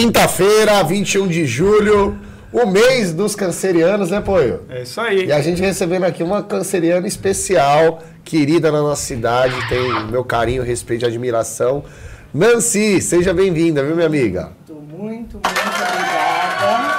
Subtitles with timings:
[0.00, 2.18] Quinta-feira, 21 de julho,
[2.50, 4.62] o mês dos cancerianos, né, Poio?
[4.70, 5.26] É isso aí.
[5.26, 10.62] E a gente recebendo aqui uma canceriana especial, querida na nossa cidade, tem meu carinho,
[10.62, 11.84] respeito e admiração.
[12.32, 14.52] Nancy, seja bem-vinda, viu, minha amiga?
[14.70, 16.98] Muito, muito, muito obrigada.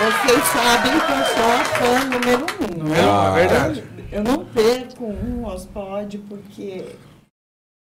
[0.00, 2.82] Vocês sabem que eu sou a fã número um.
[2.82, 3.84] Número um, é verdade.
[4.10, 6.86] Eu, eu não perco um Ospod porque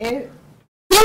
[0.03, 0.27] é,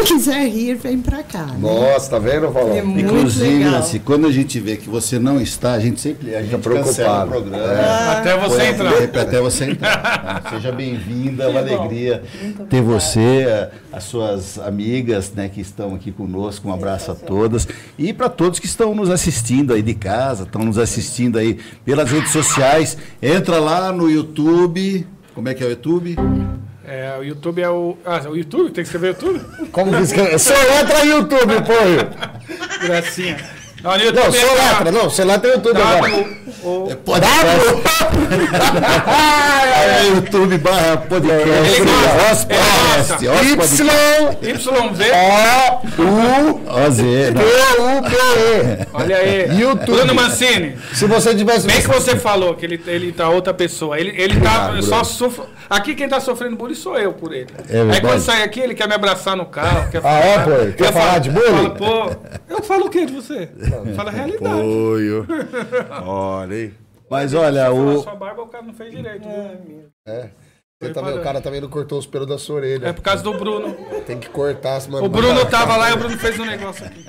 [0.06, 1.46] quem quiser rir, vem pra cá.
[1.46, 1.56] né?
[1.60, 2.74] Nossa, tá vendo, Valão?
[2.76, 3.64] É Inclusive.
[3.66, 6.86] Nancy, quando a gente vê que você não está, a gente sempre a gente preocupado.
[6.86, 7.64] cancela o programa.
[7.64, 8.94] Ah, Até você a entrar.
[8.94, 10.42] clipe Até você entrar.
[10.46, 11.76] Ah, Seja bem-vinda, é uma bom.
[11.76, 13.46] alegria Muito ter você,
[13.92, 16.68] a- as suas amigas né, que estão aqui conosco.
[16.68, 17.68] Um abraço a todas.
[17.98, 22.10] E para todos que estão nos assistindo aí de casa, estão nos assistindo aí pelas
[22.12, 22.98] redes sociais.
[23.22, 25.06] Entra lá no YouTube.
[25.34, 26.16] Como é que é o YouTube?
[26.86, 27.98] É, o YouTube é o.
[28.06, 28.66] Ah, o YouTube?
[28.72, 29.40] Tem que escrever YouTube?
[29.72, 30.38] Como que escreve?
[30.38, 32.10] Só letra YouTube, Poio.
[32.82, 33.38] Gracinha.
[33.82, 36.43] Não, no YouTube Não, só é letra, não, você letra é YouTube agora.
[36.90, 37.34] É podcast.
[39.76, 41.82] é YouTube barra podcast.
[41.82, 45.04] Y, YZ.
[45.98, 48.00] O, U, Ó, Zé, P, não.
[48.00, 48.88] U, P, E.
[48.94, 49.60] Olha aí.
[49.60, 49.98] YouTube.
[49.98, 50.78] Bruno Mancini.
[50.94, 51.68] Se você tivesse...
[51.68, 54.00] Bem que você falou que ele, ele tá outra pessoa.
[54.00, 54.68] Ele, ele tá.
[54.68, 54.84] Bruno.
[54.84, 55.46] só sofre.
[55.70, 57.48] Aqui quem tá sofrendo bullying sou eu por ele.
[57.70, 59.90] É Aí quando sai aqui, ele quer me abraçar no carro.
[59.90, 60.74] Quer Ah, é, pô?
[60.78, 61.70] Quer Eu falar de bullying?
[61.72, 62.12] pô,
[62.50, 63.50] eu falo o que de você?
[63.96, 64.60] Fala a realidade.
[64.60, 65.28] Apoio.
[66.06, 66.74] Olha aí.
[67.10, 69.28] Mas olha, o, sua barba, o cara não fez direito.
[70.08, 70.30] É.
[70.82, 72.88] Você também, o cara também não cortou os pelos da sua orelha.
[72.88, 73.74] É por causa do Bruno.
[74.06, 75.06] Tem que cortar as mano.
[75.06, 77.06] O Bruno tava lá e o Bruno fez um negócio aqui.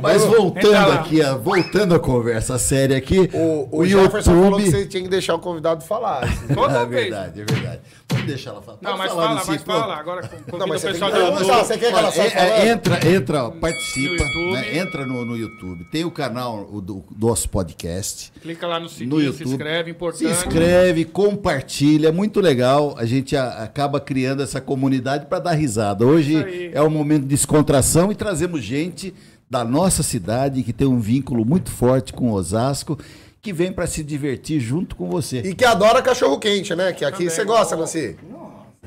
[0.00, 4.66] mas voltando aqui, ó, voltando a conversa séria aqui, O, o, o Jefferson falou que
[4.66, 4.70] YouTube.
[4.70, 6.20] você tinha que deixar o convidado falar.
[6.54, 7.80] Toda É verdade, é verdade.
[8.10, 8.78] Vamos deixar ela falar.
[8.80, 9.80] Não, Pode mas falar, fala, mas pronto.
[9.80, 9.96] fala.
[9.96, 11.44] Agora convida Não, mas o pessoal do YouTube.
[11.46, 15.24] Você quer que ela saia é- é, entra, entra, ó, participa, No né, entra no,
[15.26, 15.84] no YouTube.
[15.92, 18.32] Tem o canal o do, do nosso podcast.
[18.40, 19.48] Clica lá no No sininho, se YouTube.
[19.50, 20.24] inscreve, Se importante.
[20.30, 22.94] inscreve, compartilha, muito legal.
[22.98, 26.06] A gente a- acaba criando essa comunidade para dar risada.
[26.06, 29.12] Hoje é um momento de descontração e trazemos gente
[29.50, 32.98] da nossa cidade que tem um vínculo muito forte com Osasco,
[33.40, 35.38] que vem para se divertir junto com você.
[35.38, 36.92] E que adora cachorro quente, né?
[36.92, 37.30] Que aqui Também.
[37.30, 38.18] você gosta, Nancy.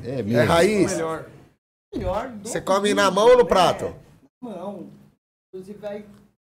[0.03, 0.47] É É mesmo.
[0.47, 0.91] raiz.
[0.93, 1.25] Melhor.
[1.93, 3.49] Melhor do Você come na mão ou no né?
[3.49, 3.95] prato?
[4.41, 4.87] Mão.
[5.53, 6.05] Inclusive vai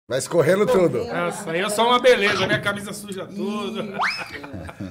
[0.10, 1.06] Vai escorrendo tudo.
[1.06, 3.94] Nossa, aí eu sou uma beleza, minha camisa suja tudo.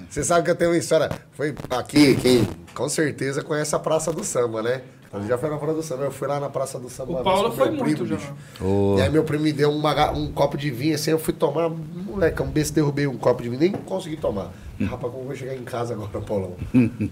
[0.08, 1.10] Você sabe que eu tenho uma história.
[1.32, 4.82] Foi aqui, quem com certeza conhece a Praça do Samba, né?
[5.12, 6.04] Eu já foi na Praça do Samba.
[6.04, 7.20] Eu fui lá na Praça do Samba.
[7.20, 8.20] O Paulo foi meu muito primo.
[8.60, 11.34] Ô, E aí meu primo me deu uma um copo de vinho, assim, eu fui
[11.34, 14.50] tomar, moleque, um besta, derrubei um copo de vinho, nem consegui tomar.
[14.80, 16.56] Rapaz, como eu vou chegar em casa agora, Paulão?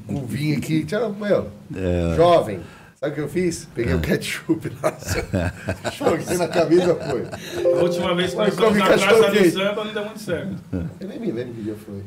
[0.07, 2.17] Com vinho aqui, tchau, meu, É.
[2.17, 2.61] jovem.
[2.99, 3.67] Sabe o que eu fiz?
[3.75, 4.95] Peguei o ketchup lá,
[5.93, 7.25] joguei na camisa, foi.
[7.65, 9.51] A última vez que nós fomos na Praça do.
[9.51, 10.55] Samba não deu muito certo.
[11.01, 12.03] Eu nem me lembro que dia foi.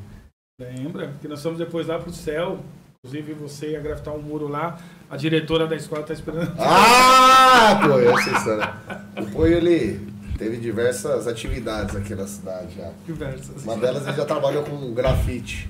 [0.59, 1.13] Lembra?
[1.19, 2.59] Que nós fomos depois lá pro céu.
[3.05, 4.77] Inclusive você ia grafitar um muro lá.
[5.09, 6.53] A diretora da escola tá esperando.
[6.57, 8.73] Ah, pô, essa história.
[9.21, 10.07] O Poio, ele
[10.37, 12.89] teve diversas atividades aqui na cidade já.
[13.05, 13.61] Diversas.
[13.65, 15.69] Uma delas ele já trabalhou com grafite.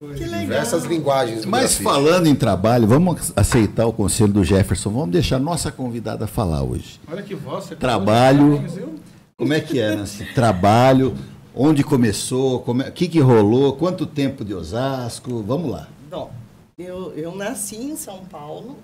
[0.00, 0.40] Que legal.
[0.40, 1.82] Diversas linguagens Mas grafite.
[1.84, 4.90] falando em trabalho, vamos aceitar o conselho do Jefferson.
[4.90, 6.98] Vamos deixar nossa convidada falar hoje.
[7.08, 7.62] Olha que voz.
[7.66, 8.58] Você tá Trabalho.
[8.68, 8.94] viu?
[9.38, 10.24] Como é que é, Nancy?
[10.34, 11.14] Trabalho,
[11.54, 15.86] onde começou, como é- o que, que rolou, quanto tempo de Osasco, vamos lá.
[16.10, 16.32] Bom,
[16.78, 18.78] eu, eu nasci em São Paulo,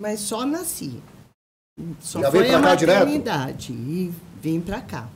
[0.00, 1.00] mas só nasci.
[2.00, 2.98] Só Já foi a cá direto?
[3.00, 5.08] maternidade e vim pra cá.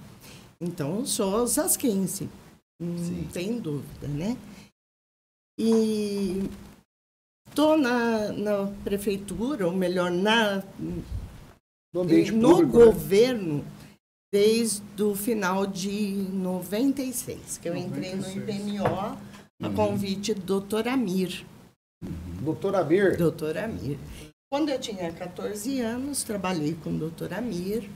[0.61, 2.29] Então, sou osasquense,
[2.79, 4.37] não tem dúvida, né?
[5.59, 6.49] E
[7.49, 12.85] estou na, na prefeitura, ou melhor, na, No no público, né?
[12.85, 13.65] governo
[14.33, 18.37] desde o final de 96, que eu entrei no 96.
[18.67, 19.19] IPMO
[19.63, 21.45] a convite do doutor Amir.
[22.41, 23.17] Doutor Amir.
[23.17, 23.99] Doutor Amir.
[24.51, 27.89] Quando eu tinha 14 anos, trabalhei com o doutor Amir.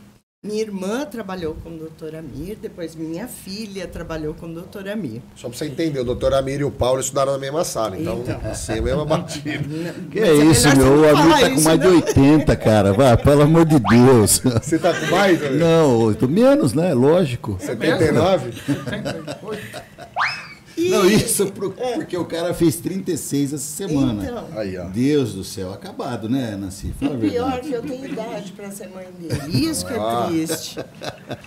[0.45, 5.23] Minha irmã trabalhou com o doutor Amir, depois minha filha trabalhou com o doutor Amir.
[5.35, 8.21] Só pra você entender, o doutor Amir e o Paulo estudaram na mesma sala, então,
[8.21, 8.39] Então.
[8.51, 9.95] assim, é a mesma batida.
[10.11, 11.00] Que é isso, você meu?
[11.00, 11.97] O falar tá com mais de não.
[11.97, 12.93] 80, cara.
[12.93, 14.43] Vai, pelo amor de Deus.
[14.62, 15.43] Você tá com mais?
[15.43, 15.59] Amir?
[15.59, 16.93] Não, oito menos, né?
[16.93, 17.57] Lógico.
[17.59, 18.53] 79?
[20.76, 24.25] E- Não, isso pro- porque o cara fez 36 essa semana.
[24.25, 24.85] Então, Aí, ó.
[24.85, 26.93] Deus do céu, acabado, né, Nancy?
[26.99, 27.69] Fala a pior verdade.
[27.69, 29.67] que eu tenho idade para ser mãe dele.
[29.69, 30.26] Isso que é Ah.
[30.29, 30.79] triste.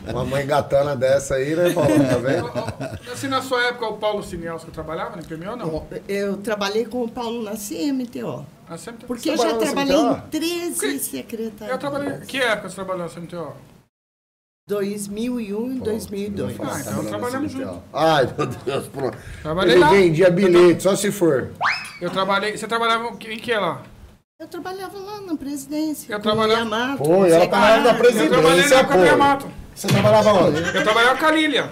[0.10, 1.90] Uma mãe gatana dessa aí, né, Paulo?
[1.90, 2.18] Tá
[3.00, 3.12] vendo?
[3.12, 5.88] Assim, na sua época, o Paulo Sinielski trabalhava no PMO ou não?
[6.08, 8.46] Eu trabalhei com o Paulo na CMTO.
[8.70, 9.06] Ah, sempre...
[9.08, 10.38] Porque eu Você já trabalhou na trabalhei CMTO?
[10.38, 10.40] em
[10.74, 11.72] 13 Que- secretarias.
[11.72, 12.18] Eu trabalhei...
[12.28, 13.54] Que época você trabalhou na CMTO?
[14.68, 16.56] 2001 e 2002.
[16.60, 17.78] Ah, então trabalhamos juntos.
[17.94, 19.18] Ai, meu Deus, pronto.
[19.42, 19.90] Trabalhei Ele lá.
[19.90, 21.52] vendia bilhete, só se for.
[22.02, 22.58] Eu trabalhei.
[22.58, 23.82] Você trabalhava em que lá?
[24.40, 26.14] Eu trabalhava lá na presidência.
[26.14, 28.02] Eu trabalhava- Yamato, Pô, e ela trabalhava na Carlos.
[28.02, 28.28] presidência.
[28.36, 28.90] Eu trabalhei na pô.
[28.94, 29.48] Capiamato.
[29.74, 30.62] Você trabalhava onde?
[30.62, 31.70] Eu trabalhava com a Lília.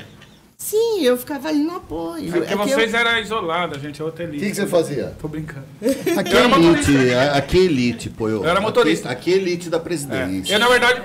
[0.57, 2.29] Sim, eu ficava ali no apoio.
[2.29, 4.01] É porque É vocês eu- eram isoladas, gente.
[4.01, 4.39] É O hotelista.
[4.45, 5.13] que, que você fazia?
[5.21, 5.65] Tô brincando.
[6.17, 8.29] Aqui é elite, a- aqui é elite, pô.
[8.29, 9.09] Eu, Eu era motorista.
[9.09, 9.79] Aqui, aqui é elite da É.
[9.81, 10.53] presidência.
[10.55, 11.01] Eu, na verdade.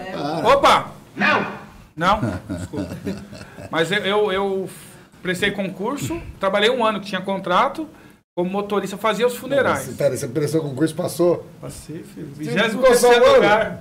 [0.47, 0.93] Opa!
[1.17, 1.60] Não!
[1.97, 2.21] Não?
[2.49, 2.97] Desculpa.
[3.71, 4.71] Mas eu, eu, eu
[5.23, 7.89] prestei concurso, trabalhei um ano que tinha contrato,
[8.35, 9.81] como motorista, fazia os funerais.
[9.81, 11.47] Você, pera, você prestou concurso, passou?
[11.61, 12.29] Passei, filho.
[12.29, 13.35] Você 23 ficou só um ano?
[13.35, 13.81] lugar.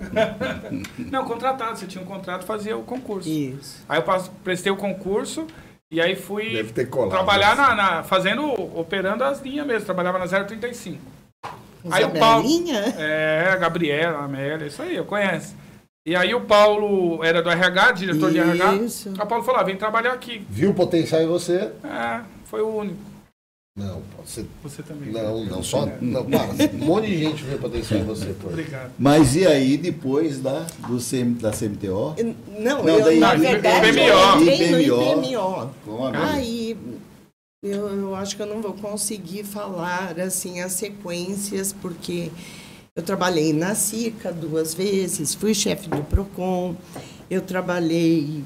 [1.12, 1.78] Não, contratado.
[1.78, 3.30] Você tinha um contrato, fazia o concurso.
[3.30, 3.84] Isso.
[3.88, 5.48] Aí eu passo- prestei o concurso
[5.92, 7.12] e aí fui Deve ter colado.
[7.12, 8.44] trabalhar na, na- fazendo,
[8.78, 9.86] operando as linhas mesmo.
[9.86, 11.00] Trabalhava na 035.
[11.90, 12.80] Aí o Isabelinha?
[12.98, 15.56] É, a Gabriela, a Amélia, isso aí, eu conheço.
[16.06, 18.76] E aí o Paulo era do RH, diretor de RH.
[18.76, 19.10] Isso.
[19.12, 20.46] O Paulo falou, ah, vem trabalhar aqui.
[20.50, 21.72] Viu o potencial em você?
[21.84, 22.98] É, foi o único.
[23.78, 24.46] Não, você.
[24.64, 25.12] Você também.
[25.12, 25.88] Não, não, só.
[26.02, 26.50] Não, para.
[26.74, 28.48] Um monte de gente viu o potencial em você, pô.
[28.48, 28.92] Obrigado.
[28.98, 32.16] Mas e aí, depois da, do CM, da CMTO?
[32.60, 34.00] Não, Não, eu, daí- na verdade, IPMO.
[34.02, 36.34] eu entrei no Amélia.
[36.34, 36.78] Aí,
[37.64, 42.32] eu, eu acho que eu não vou conseguir falar, assim, as sequências, porque
[43.00, 46.76] eu trabalhei na SICA duas vezes, fui chefe do PROCON,
[47.30, 48.44] eu trabalhei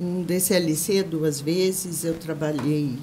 [0.00, 2.98] no DCLC duas vezes, eu trabalhei...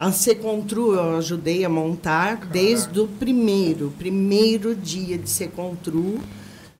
[0.00, 6.20] A Secontru eu ajudei a montar desde o primeiro, primeiro dia de Secontru.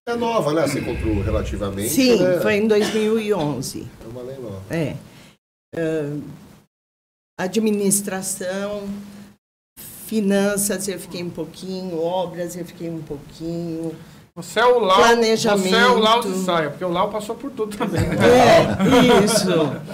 [0.06, 0.68] É nova, né?
[0.68, 1.88] Você comprou relativamente.
[1.88, 2.40] Sim, né?
[2.40, 3.86] foi em 2011.
[4.04, 4.62] É uma lei nova.
[4.70, 4.94] É.
[5.74, 8.88] Ah, administração,
[10.08, 13.92] finanças eu fiquei um pouquinho, obras eu fiquei um pouquinho.
[14.34, 14.96] Você é o Lau.
[15.00, 15.68] Planejamento.
[15.68, 18.02] Você é o Lau de saia, porque o Lau passou por tudo também.
[18.02, 18.16] né?
[19.18, 19.48] É, isso.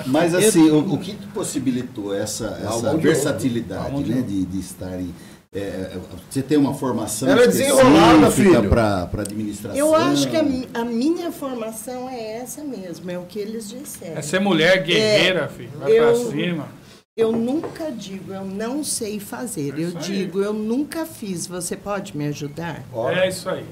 [0.06, 4.14] Mas assim, o, o que te possibilitou essa, essa de versatilidade, obra.
[4.16, 4.22] né?
[4.22, 5.14] De, de estar em.
[5.52, 5.96] é,
[6.31, 8.69] você tem uma formação Ela é desenrolada, filho.
[8.69, 9.78] para administração.
[9.78, 10.44] Eu acho que a,
[10.81, 14.19] a minha formação é essa mesmo, é o que eles disseram.
[14.19, 15.70] É ser mulher guerreira, filho.
[15.81, 16.83] Vai eu- pra cima.
[17.16, 19.72] Eu nunca digo, eu não sei fazer.
[19.78, 20.02] É Eu isso aí.
[20.05, 21.46] digo, eu nunca fiz.
[21.46, 22.82] Você pode me ajudar?
[22.93, 23.64] Olha, É isso aí.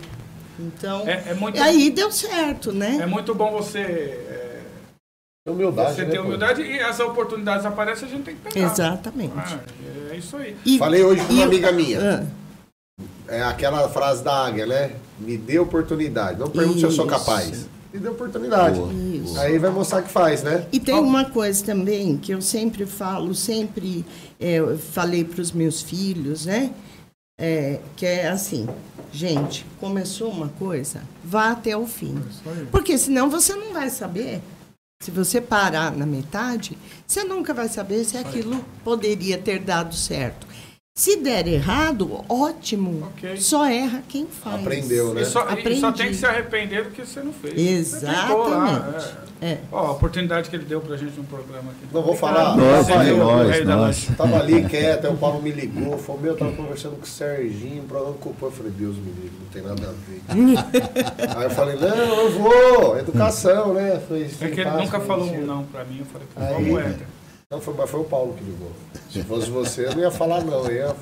[0.61, 3.07] Então, É, é muito, e aí deu certo, é né?
[3.07, 4.61] muito bom você, é,
[5.49, 5.95] humildade.
[5.97, 6.25] você né, ter pô?
[6.25, 8.71] humildade e as oportunidades aparecem, a gente tem que pegar.
[8.71, 9.33] Exatamente.
[9.37, 9.59] Ah,
[10.13, 10.57] é isso aí.
[10.65, 12.01] E- Falei hoje com uma eu- amiga minha.
[12.01, 12.43] Ah,
[13.27, 14.93] É aquela frase da águia, né?
[15.19, 16.39] Me dê oportunidade.
[16.39, 17.17] Não pergunte se eu sou Isso.
[17.17, 17.67] capaz.
[17.93, 18.79] Me dê oportunidade.
[18.79, 19.39] Boa, Isso.
[19.39, 20.67] Aí vai mostrar que faz, né?
[20.73, 24.05] E tem uma coisa também que eu sempre falo, sempre
[24.39, 24.59] é,
[24.93, 26.73] falei para os meus filhos, né?
[27.41, 28.69] É, que é assim,
[29.13, 32.23] gente, começou uma coisa, vá até o fim.
[32.71, 34.41] Porque senão você não vai saber.
[35.03, 40.47] Se você parar na metade, você nunca vai saber se aquilo poderia ter dado certo.
[40.95, 43.09] Se der errado, ótimo.
[43.15, 43.39] Ok.
[43.39, 44.61] Só erra quem faz.
[44.61, 45.23] Aprendeu, né?
[45.23, 45.93] E só, e só Aprendi.
[45.97, 47.59] tem que se arrepender do que você não fez.
[47.59, 49.09] Exatamente.
[49.41, 49.53] é.
[49.53, 49.59] É.
[49.73, 51.93] Ó, a oportunidade que ele deu pra gente no programa aqui.
[51.93, 52.55] Não vou falar.
[52.55, 54.09] Viu o nós, nós.
[54.17, 57.09] Tava ali quieto, aí o Paulo me ligou, falou, meu, eu tava conversando com o
[57.09, 58.51] Serginho, o programa culpou.
[58.51, 60.23] Eu falei, Deus me livre, não tem nada a ver.
[61.37, 61.89] aí eu falei, não,
[62.21, 64.01] eu vou, educação, né?
[64.07, 67.07] Falei, É que ele nunca falou um não pra mim, eu falei, vamos, Éder.
[67.53, 68.73] Não, foi, mas foi o Paulo que ligou.
[69.11, 70.97] Se fosse você, eu não ia falar não, eu ia...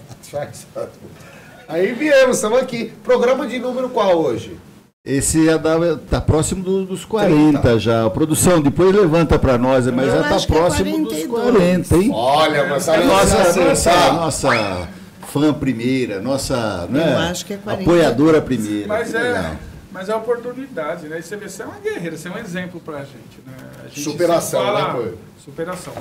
[1.68, 2.92] Aí viemos, estamos aqui.
[3.04, 4.58] Programa de número qual hoje?
[5.04, 5.76] Esse já dá,
[6.10, 8.04] tá próximo do- dos 40 já.
[8.04, 11.24] A produção, depois levanta para nós, mas Eu já tá acho que é próximo dos
[11.26, 11.52] 42.
[11.52, 12.10] 40, hein?
[12.12, 14.12] Olha, mas sabe Nossa, assim, nossa, tá?
[14.12, 14.88] nossa
[15.28, 17.82] fã primeira, nossa né, Eu acho que é 40.
[17.84, 18.88] apoiadora primeira.
[18.88, 19.56] Mas é, legal.
[19.92, 21.20] mas é oportunidade, né?
[21.20, 23.52] E você vê, você é uma guerreira, você é um exemplo pra gente, né?
[23.84, 25.16] A gente Superação, sempre né, pô?
[25.44, 25.92] Superação.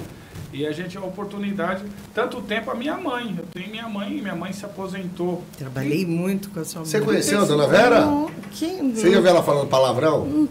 [0.51, 4.36] E a gente, a oportunidade, tanto tempo, a minha mãe, eu tenho minha mãe, minha
[4.36, 5.44] mãe se aposentou.
[5.58, 7.06] Trabalhei muito com a sua Você mãe.
[7.06, 8.01] conheceu a dona Vera?
[8.06, 10.48] Não, quem Você já viu ela falando palavrão?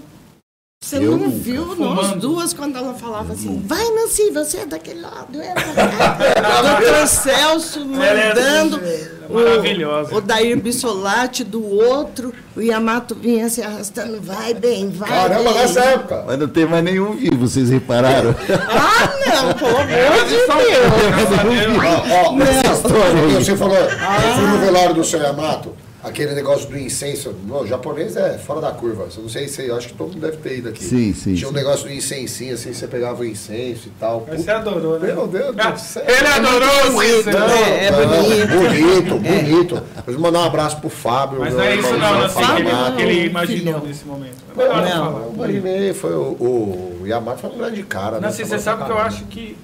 [0.80, 1.38] Você Eu não nunca.
[1.38, 1.94] viu Fumando.
[1.96, 7.06] nós duas quando ela falava assim, vai Nancy, você é daquele lado, eu o doutor
[7.08, 10.14] Celso é mandando é maravilhosa.
[10.14, 15.50] o, o Dair Bissolati do outro, o Yamato vinha se arrastando, vai bem, vai Caramba,
[15.50, 15.54] bem.
[15.54, 16.22] nessa época.
[16.24, 18.32] Mas não tem mais nenhum vivo, vocês repararam?
[18.70, 20.46] Ah, não, pelo amor de Deus.
[20.46, 21.84] Deus.
[21.84, 23.34] Ó, ó, Essa história aí.
[23.44, 25.74] você falou, eu fui no velório do seu Yamato.
[26.02, 27.34] Aquele negócio do incenso.
[27.44, 29.08] Não, o japonês é fora da curva.
[29.16, 29.66] Eu não sei se.
[29.66, 30.84] Eu acho que todo mundo deve ter ido aqui.
[30.84, 34.24] Sim, sim, Tinha um negócio do incensinho, assim, você pegava o incenso e tal.
[34.28, 35.12] Mas Você adorou, né?
[35.12, 36.04] Meu Deus Ah, do céu.
[36.06, 37.32] Ele adorou, bonito, sim, né?
[37.32, 37.68] senhor.
[37.68, 39.18] É Não, bonito.
[39.18, 39.82] bonito, bonito.
[40.06, 41.40] Eu vou mandar um abraço pro Fábio.
[41.40, 42.96] Mas não é isso não, não sei que ele, fanático.
[42.96, 44.36] que ele Não, imaginou nesse momento.
[44.56, 45.94] É não, Não.
[45.94, 48.20] foi o, o Yamato foi um grande cara.
[48.20, 48.30] Não, né?
[48.30, 49.58] você sabe que eu acho que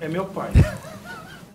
[0.00, 0.50] é meu pai.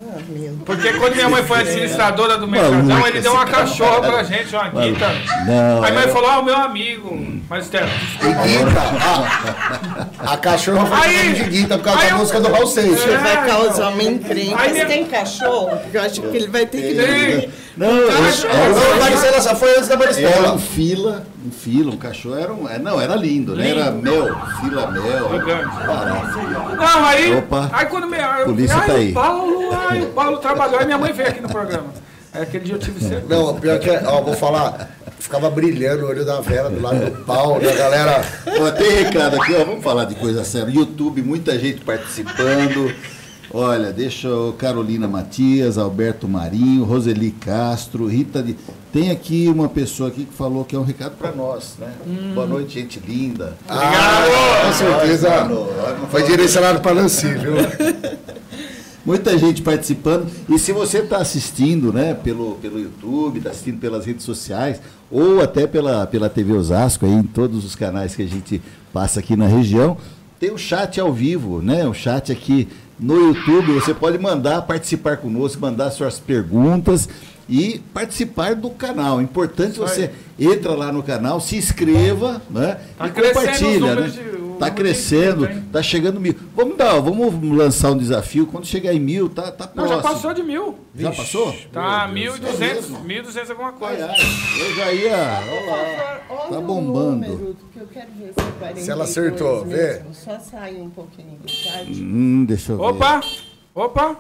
[0.02, 0.18] Ah,
[0.66, 4.70] Porque quando minha mãe foi administradora do Mercadão, ele deu uma cachorra pra gente, uma
[4.70, 5.08] guita.
[5.46, 7.42] Não, Aí a mãe é- falou, ah, o meu amigo.
[7.50, 7.88] Mas, Stella,
[8.20, 8.82] Guita,
[10.26, 12.68] a, a cachorra foi Aí- de Guita por causa aí da eu- música do Raul
[12.68, 13.08] Seixas.
[13.14, 13.94] É, vai causar então.
[13.94, 14.62] uma encrenca.
[14.62, 15.78] Aí minha- tem cachorro?
[15.78, 17.50] Porque eu acho que ele vai ter que Tem.
[17.76, 20.54] Não, eu- Não, vai ser essa foi antes da Era Maristela.
[20.54, 23.70] um fila, um fila, um cachorro, era um, é, não, era lindo, né?
[23.72, 24.28] Era mel,
[24.62, 25.30] fila mel.
[26.78, 27.70] Não, aí, Opa.
[27.74, 28.18] aí quando me.
[28.18, 29.12] Eu, Polícia ai, tá aí.
[29.12, 30.80] o Paulo, ai, o Paulo trabalhou.
[30.80, 31.88] Aí minha mãe veio aqui no programa.
[32.34, 33.26] Aí aquele dia eu tive certeza.
[33.28, 34.90] Não, pior que é, ó, vou falar,
[35.20, 38.24] ficava brilhando o olho da Vera do lado do pau, da galera.
[38.60, 40.70] Ó, tem recado aqui, ó, vamos falar de coisa séria.
[40.72, 42.94] YouTube, muita gente participando.
[43.56, 48.56] Olha, deixa o Carolina Matias, Alberto Marinho, Roseli Castro, Rita de...
[48.92, 51.94] Tem aqui uma pessoa aqui que falou que é um recado para nós, né?
[52.34, 53.56] Boa noite, gente linda.
[53.70, 54.26] Ah,
[54.66, 55.30] com certeza.
[56.10, 57.54] Foi direcionado para Nancy, viu?
[59.06, 60.28] Muita gente participando.
[60.50, 64.82] E se você está assistindo, né, pelo, pelo YouTube, está assistindo pelas redes sociais,
[65.12, 68.60] ou até pela, pela TV Osasco, aí, em todos os canais que a gente
[68.92, 69.96] passa aqui na região,
[70.40, 71.88] tem o chat ao vivo, né?
[71.88, 72.68] O chat aqui
[73.00, 73.74] no YouTube.
[73.74, 77.08] Você pode mandar, participar conosco, mandar suas perguntas
[77.50, 79.22] e participar do canal.
[79.22, 82.78] Importante você entra lá no canal, se inscreva, né?
[82.98, 84.08] Tá e compartilha, né?
[84.08, 85.70] de- Tá de crescendo, inscritos, hein?
[85.72, 86.36] tá chegando mil.
[86.56, 88.46] Vamos dar, vamos lançar um desafio.
[88.48, 89.96] Quando chegar em mil, tá, tá Não, próximo.
[89.96, 90.76] já passou de mil.
[90.96, 91.56] Já passou?
[91.72, 92.98] Tá, Meu Deus, 1.200, é mesmo?
[93.06, 94.06] 1.200 alguma Ai, coisa.
[94.08, 95.12] ai, eu já ia.
[95.52, 96.22] Olha lá.
[96.30, 97.28] Olha Tá o bombando.
[97.28, 99.76] número, que eu quero ver se é 42 Se ela acertou, vê.
[99.76, 100.14] mesmo.
[100.14, 101.88] Só sai um pouquinho do chat.
[101.92, 102.84] Hum, deixa eu ver.
[102.84, 103.22] Opa!
[103.76, 104.18] Opa!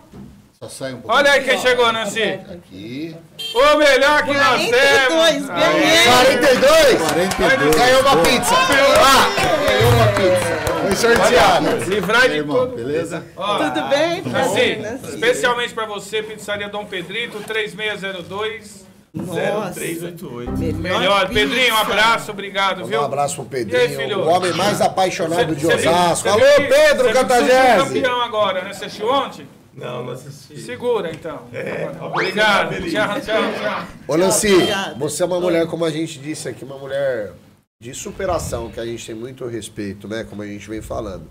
[0.68, 1.02] Um.
[1.06, 2.22] Olha aí quem chegou, Nancy.
[2.24, 3.16] aqui.
[3.54, 5.48] O melhor que nós 42, temos.
[5.50, 6.04] ganhei.
[6.08, 7.02] 42!
[7.02, 7.76] 42.
[7.76, 8.56] Ganhou uma pizza!
[8.56, 9.30] Ah,
[9.68, 10.64] ganhou uma pizza!
[10.84, 11.86] Foi sorteado!
[11.90, 12.76] Livrar de irmão, tudo.
[12.76, 13.24] beleza?
[13.36, 14.22] Ó, Tudo bem?
[14.24, 15.10] Nancy, Nancy?
[15.16, 18.84] especialmente pra você, Pizzaria Dom Pedrito, 3602.
[19.14, 19.80] Nossa.
[19.80, 20.52] 0388.
[20.78, 21.30] Melhor.
[21.30, 23.02] Pedrinho, um abraço, obrigado, viu?
[23.02, 24.20] Um abraço pro aí, Pedrinho, filho?
[24.22, 26.24] o homem mais apaixonado de Cê- viu- Osasco.
[26.24, 27.86] cê Alô, Pedro é Cantagese!
[27.86, 28.74] campeão agora, né?
[28.74, 29.48] Você assistiu ontem?
[29.76, 30.60] Não, não assisti.
[30.62, 31.48] Segura, então.
[31.52, 32.74] É, Obrigado.
[32.74, 32.94] feliz.
[32.94, 33.88] Tchau, tchau, tchau.
[34.08, 34.96] Ô, Nancy, Obrigada.
[34.96, 37.34] você é uma mulher, como a gente disse aqui, uma mulher
[37.82, 40.24] de superação, que a gente tem muito respeito, né?
[40.24, 41.28] Como a gente vem falando.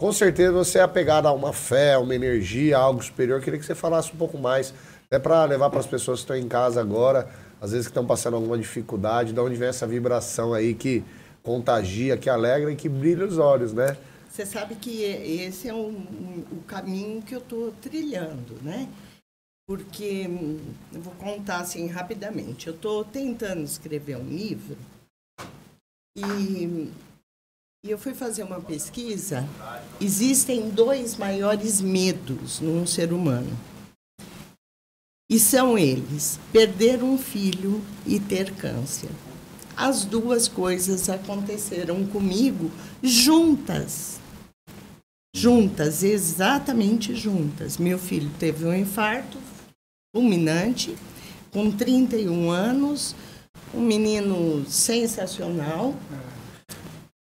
[0.00, 3.38] Com certeza você é apegada a uma fé, a uma energia, a algo superior.
[3.38, 4.72] Eu queria que você falasse um pouco mais,
[5.06, 7.28] até para levar para as pessoas que estão em casa agora,
[7.60, 11.04] às vezes que estão passando alguma dificuldade, de onde vem essa vibração aí que
[11.42, 13.96] contagia, que alegra e que brilha os olhos, né?
[14.34, 18.88] Você sabe que esse é um- um- o caminho que eu estou trilhando, né?
[19.64, 20.26] Porque,
[20.92, 24.76] eu vou contar assim rapidamente, eu estou tentando escrever um livro
[26.18, 26.90] e,
[27.86, 29.48] e eu fui fazer uma pesquisa.
[30.00, 33.56] Existem dois maiores medos num ser humano.
[35.30, 39.10] E são eles: perder um filho e ter câncer.
[39.76, 42.68] As duas coisas aconteceram comigo
[43.00, 44.23] juntas.
[45.36, 47.76] Juntas, exatamente juntas.
[47.76, 49.36] Meu filho teve um infarto
[50.14, 50.94] fulminante,
[51.50, 53.16] com 31 anos,
[53.74, 55.92] um menino sensacional.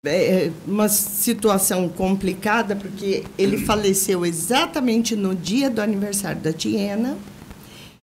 [0.03, 7.15] É uma situação complicada, porque ele faleceu exatamente no dia do aniversário da Tiena.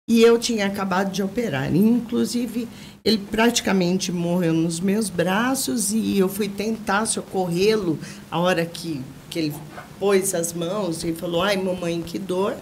[0.07, 1.75] E eu tinha acabado de operar.
[1.75, 2.69] Inclusive,
[3.05, 7.99] ele praticamente morreu nos meus braços e eu fui tentar socorrê-lo
[8.31, 9.55] a hora que, que ele
[9.99, 12.55] pôs as mãos e falou: Ai, mamãe, que dor.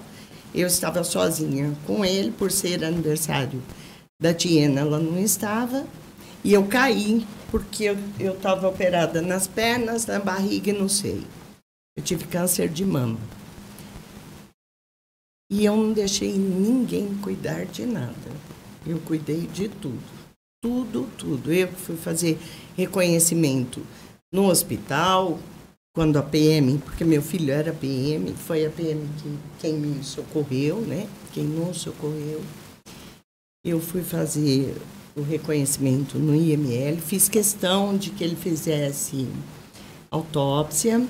[0.54, 3.62] Eu estava sozinha com ele, por ser aniversário
[4.20, 5.84] da Tiena, ela não estava.
[6.44, 11.25] E eu caí, porque eu estava operada nas pernas, na barriga e no seio.
[11.96, 13.18] Eu tive câncer de mama.
[15.52, 18.14] E eu não deixei ninguém cuidar de nada.
[18.87, 20.00] Eu cuidei de tudo.
[20.62, 21.52] Tudo, tudo.
[21.52, 22.38] Eu fui fazer
[22.75, 23.82] reconhecimento
[24.32, 25.38] no hospital,
[25.94, 30.80] quando a PM, porque meu filho era PM, foi a PM que, quem me socorreu,
[30.80, 31.06] né?
[31.35, 32.40] Quem nos socorreu.
[33.62, 34.75] Eu fui fazer
[35.14, 39.28] o reconhecimento no IML, fiz questão de que ele fizesse
[40.11, 41.06] autópsia.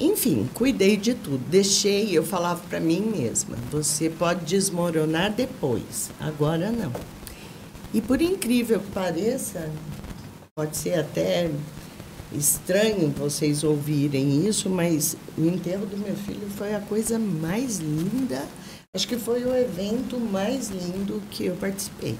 [0.00, 1.38] Enfim, cuidei de tudo.
[1.48, 6.92] Deixei, eu falava para mim mesma: você pode desmoronar depois, agora não.
[7.92, 9.70] E por incrível que pareça,
[10.54, 11.50] pode ser até
[12.32, 18.44] estranho vocês ouvirem isso, mas o enterro do meu filho foi a coisa mais linda.
[18.94, 22.18] Acho que foi o evento mais lindo que eu participei.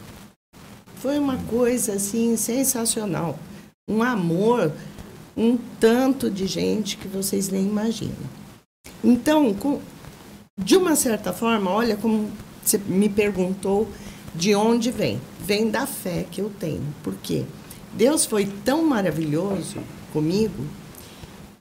[0.96, 3.38] Foi uma coisa assim sensacional,
[3.88, 4.72] um amor,
[5.38, 8.16] um tanto de gente que vocês nem imaginam.
[9.04, 9.80] Então, com,
[10.58, 12.28] de uma certa forma, olha como
[12.64, 13.88] você me perguntou
[14.34, 15.20] de onde vem.
[15.40, 16.82] Vem da fé que eu tenho.
[17.04, 17.44] Por quê?
[17.94, 19.78] Deus foi tão maravilhoso
[20.12, 20.66] comigo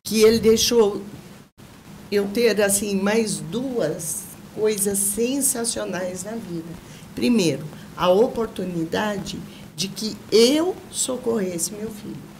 [0.03, 1.01] que ele deixou
[2.11, 4.23] eu ter assim mais duas
[4.55, 6.67] coisas sensacionais na vida.
[7.13, 7.63] Primeiro,
[7.95, 9.39] a oportunidade
[9.75, 12.36] de que eu socorresse meu filho.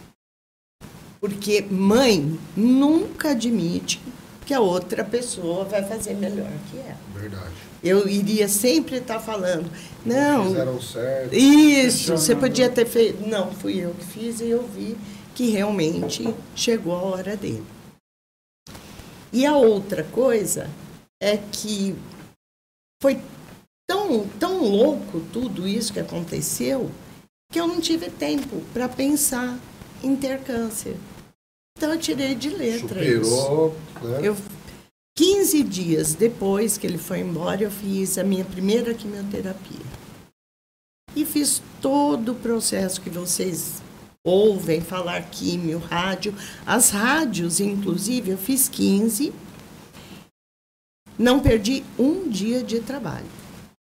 [1.20, 4.00] Porque mãe nunca admite
[4.46, 6.96] que a outra pessoa vai fazer melhor que ela.
[7.14, 7.54] Verdade.
[7.82, 9.70] Eu iria sempre estar falando,
[10.04, 10.46] não.
[10.46, 11.34] Fizeram certo.
[11.34, 13.28] Isso, você podia ter feito.
[13.28, 14.96] Não, fui eu que fiz e eu vi
[15.34, 17.64] que realmente chegou a hora dele.
[19.32, 20.68] E a outra coisa
[21.22, 21.94] é que
[23.02, 23.20] foi
[23.88, 26.90] tão, tão louco tudo isso que aconteceu
[27.50, 29.58] que eu não tive tempo para pensar
[30.02, 30.96] em ter câncer.
[31.76, 34.20] Então eu tirei de letra Superou, né?
[34.22, 34.36] Eu,
[35.16, 39.86] 15 dias depois que ele foi embora, eu fiz a minha primeira quimioterapia.
[41.16, 43.82] E fiz todo o processo que vocês
[44.24, 46.34] ouvem falar químio, rádio.
[46.66, 49.32] As rádios, inclusive, eu fiz 15.
[51.18, 53.26] Não perdi um dia de trabalho.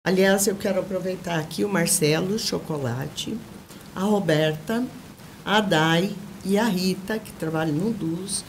[0.07, 3.37] Aliás, eu quero aproveitar aqui o Marcelo Chocolate,
[3.95, 4.87] a Roberta,
[5.47, 6.11] a Dai
[6.45, 8.45] e a Rita, que trabalham no DUS.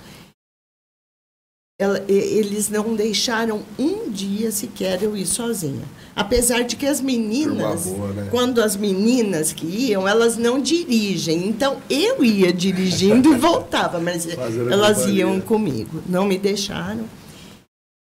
[1.79, 5.83] Ela- eles não deixaram um dia sequer eu ir sozinha.
[6.15, 8.27] Apesar de que as meninas, boa, né?
[8.31, 11.47] quando as meninas que iam, elas não dirigem.
[11.47, 15.19] Então eu ia dirigindo e voltava, mas Fazendo elas companhia.
[15.19, 16.01] iam comigo.
[16.09, 17.05] Não me deixaram.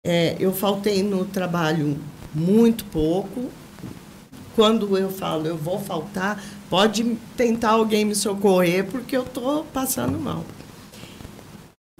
[0.06, 1.98] É, eu faltei no trabalho
[2.34, 3.50] muito pouco.
[4.54, 10.18] Quando eu falo eu vou faltar, pode tentar alguém me socorrer, porque eu estou passando
[10.18, 10.44] mal.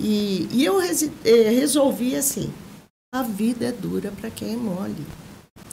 [0.01, 2.53] E, e eu eh, resolvi assim:
[3.15, 5.07] a vida é dura para quem é mole.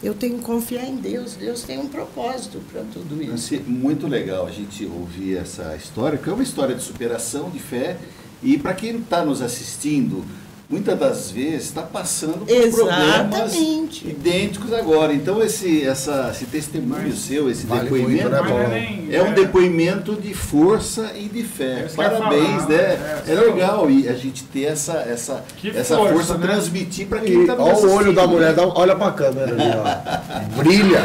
[0.02, 1.36] Eu tenho que confiar em Deus.
[1.36, 3.56] Deus tem um propósito para tudo isso.
[3.66, 7.98] Muito legal a gente ouvir essa história, que é uma história de superação, de fé.
[8.42, 10.26] E para quem está nos assistindo,
[10.74, 14.08] muitas das vezes está passando por problemas Exatamente.
[14.08, 15.14] idênticos agora.
[15.14, 20.16] Então esse, essa, esse testemunho seu, esse Vale depoimento, muito, né, nem- é um depoimento
[20.16, 21.82] de força e de fé.
[21.82, 22.76] É isso Parabéns, falar, né?
[22.76, 23.36] é, É, sim.
[23.36, 26.48] legal e a gente ter essa, essa, Que essa força, força, né?
[26.48, 28.34] transmitir para quem está olha o olho da né?
[28.34, 30.58] mulher, dá um- olha pra câmera ali, ó.
[30.64, 31.02] Brilha.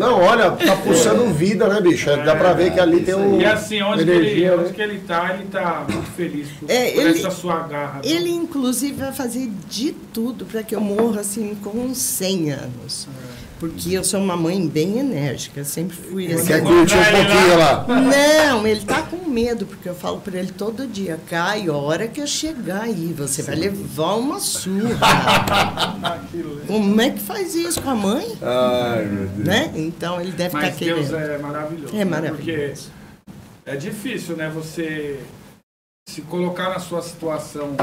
[0.00, 2.06] Não, olha, tá pulsando vida, né, bicho?
[2.24, 3.40] Dá pra ver que ali tem um.
[3.40, 4.62] E assim, onde, que ele, energia, né?
[4.64, 7.94] onde que ele tá, ele tá muito feliz por, É, por ele- essa sua garra.
[7.96, 8.00] né?
[8.04, 13.06] Ele, inclusive, vai fazer de tudo para que eu morra assim com uns 100 anos.
[13.60, 16.46] Porque eu sou uma mãe bem enérgica, sempre fui assim.
[16.46, 17.86] Quer curtir um pouquinho lá?
[17.86, 22.08] Não, ele tá com medo, porque eu falo para ele todo dia, Caio, a hora
[22.08, 24.96] que eu chegar aí, você vai levar uma surra.
[26.66, 28.38] Como é que faz isso com a mãe?
[28.40, 29.46] Ai, meu Deus.
[29.46, 29.70] Né?
[29.76, 31.30] Então ele deve Mas estar Deus querendo.
[31.30, 31.94] é maravilhoso.
[31.94, 32.04] É né?
[32.06, 32.90] maravilhoso.
[32.90, 34.50] Porque é difícil, né?
[34.54, 35.20] Você
[36.08, 37.76] se colocar na sua situação.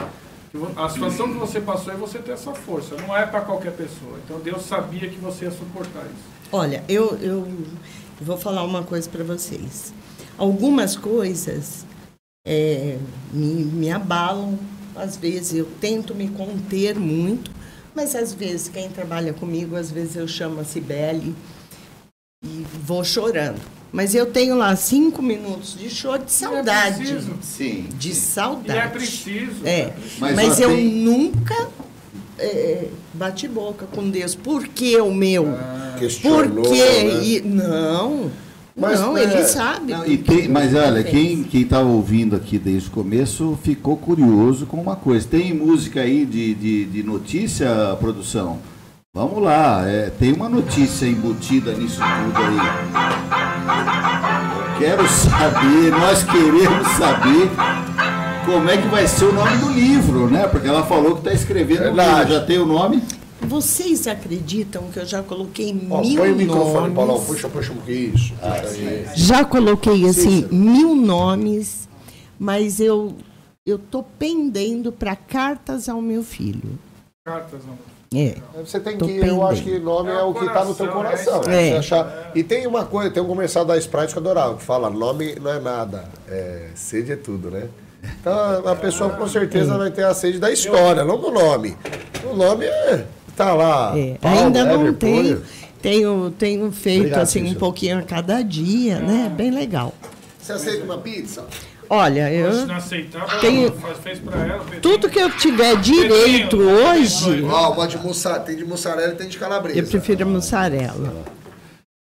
[0.75, 2.95] A situação que você passou é você ter essa força.
[2.95, 4.19] Não é para qualquer pessoa.
[4.23, 6.37] Então Deus sabia que você ia suportar isso.
[6.51, 7.47] Olha, eu, eu
[8.21, 9.93] vou falar uma coisa para vocês.
[10.37, 11.85] Algumas coisas
[12.47, 12.97] é,
[13.31, 14.57] me, me abalam,
[14.95, 17.51] às vezes eu tento me conter muito,
[17.93, 21.35] mas às vezes quem trabalha comigo, às vezes eu chamo a Cibele
[22.45, 23.76] e vou chorando.
[23.91, 26.97] Mas eu tenho lá cinco minutos de choro de saudade.
[26.97, 27.31] preciso.
[27.41, 27.85] Sim.
[27.97, 28.79] de E saudade.
[28.79, 29.65] é preciso.
[29.65, 31.67] É, Mas, mas, eu tem- nunca
[32.37, 34.35] é, bati boca com Deus.
[34.35, 35.45] Por que o meu?
[35.45, 36.77] Por Questionou, que?
[36.79, 37.23] né?
[37.23, 38.29] E- não,
[38.75, 39.91] Mas, não, é, ele sabe.
[39.93, 43.97] Não, por e tem- mas olha, quem quem está ouvindo aqui desde o começo ficou
[43.97, 45.25] curioso com uma coisa.
[45.27, 48.59] Tem música aí de, de, de notícia, produção?
[49.15, 53.26] Vamos lá, é, tem uma notícia embutida nisso tudo aí.
[54.77, 57.49] Eu quero saber, nós queremos saber
[58.45, 60.47] como é que vai ser o nome do livro, né?
[60.47, 63.01] Porque ela falou que está escrevendo livro, já tem o nome?
[63.41, 66.95] Vocês acreditam que eu já coloquei Ó, mil põe o microfone, nomes?
[66.95, 67.25] Paulão.
[67.25, 68.13] Puxa, puxa pouquinho.
[68.13, 68.33] Isso.
[68.35, 69.07] Puxa aí.
[69.15, 71.89] Já coloquei assim Sim, mil nomes,
[72.37, 73.15] mas eu
[73.65, 76.77] eu tô pendendo para cartas ao meu filho.
[77.25, 77.96] Cartas, não.
[78.15, 78.35] É.
[78.63, 79.79] Você tem Tô que, eu acho pendendo.
[79.79, 81.75] que nome é, É o que tá no teu coração, é aí.
[81.77, 84.89] achar- E tem uma coisa, tem um comercial da Sprite que eu adorava, que fala,
[84.89, 87.63] nome não é nada, é, sede é tudo, né?
[88.21, 91.75] Então a pessoa com certeza vai ter a sede da história, não do nome.
[92.31, 93.91] O nome é, tá lá.
[93.97, 95.41] É, Paulo, ainda não Ever, tenho,
[95.81, 99.29] tenho, tenho feito Obrigado, assim um pouquinho a cada dia, né?
[99.35, 99.93] Bem legal.
[100.39, 101.43] Você aceita uma pizza?
[101.89, 104.59] Olha, eu não aceitar, Tenho- faz, fez pra ela.
[104.59, 104.81] Pedrinho.
[104.81, 109.15] tudo que eu tiver direito Pedrinho, hoje, Ó, pode de mussarela, tem de mussarela e
[109.15, 109.79] tem de calabresa.
[109.79, 111.23] eu prefiro a mussarela.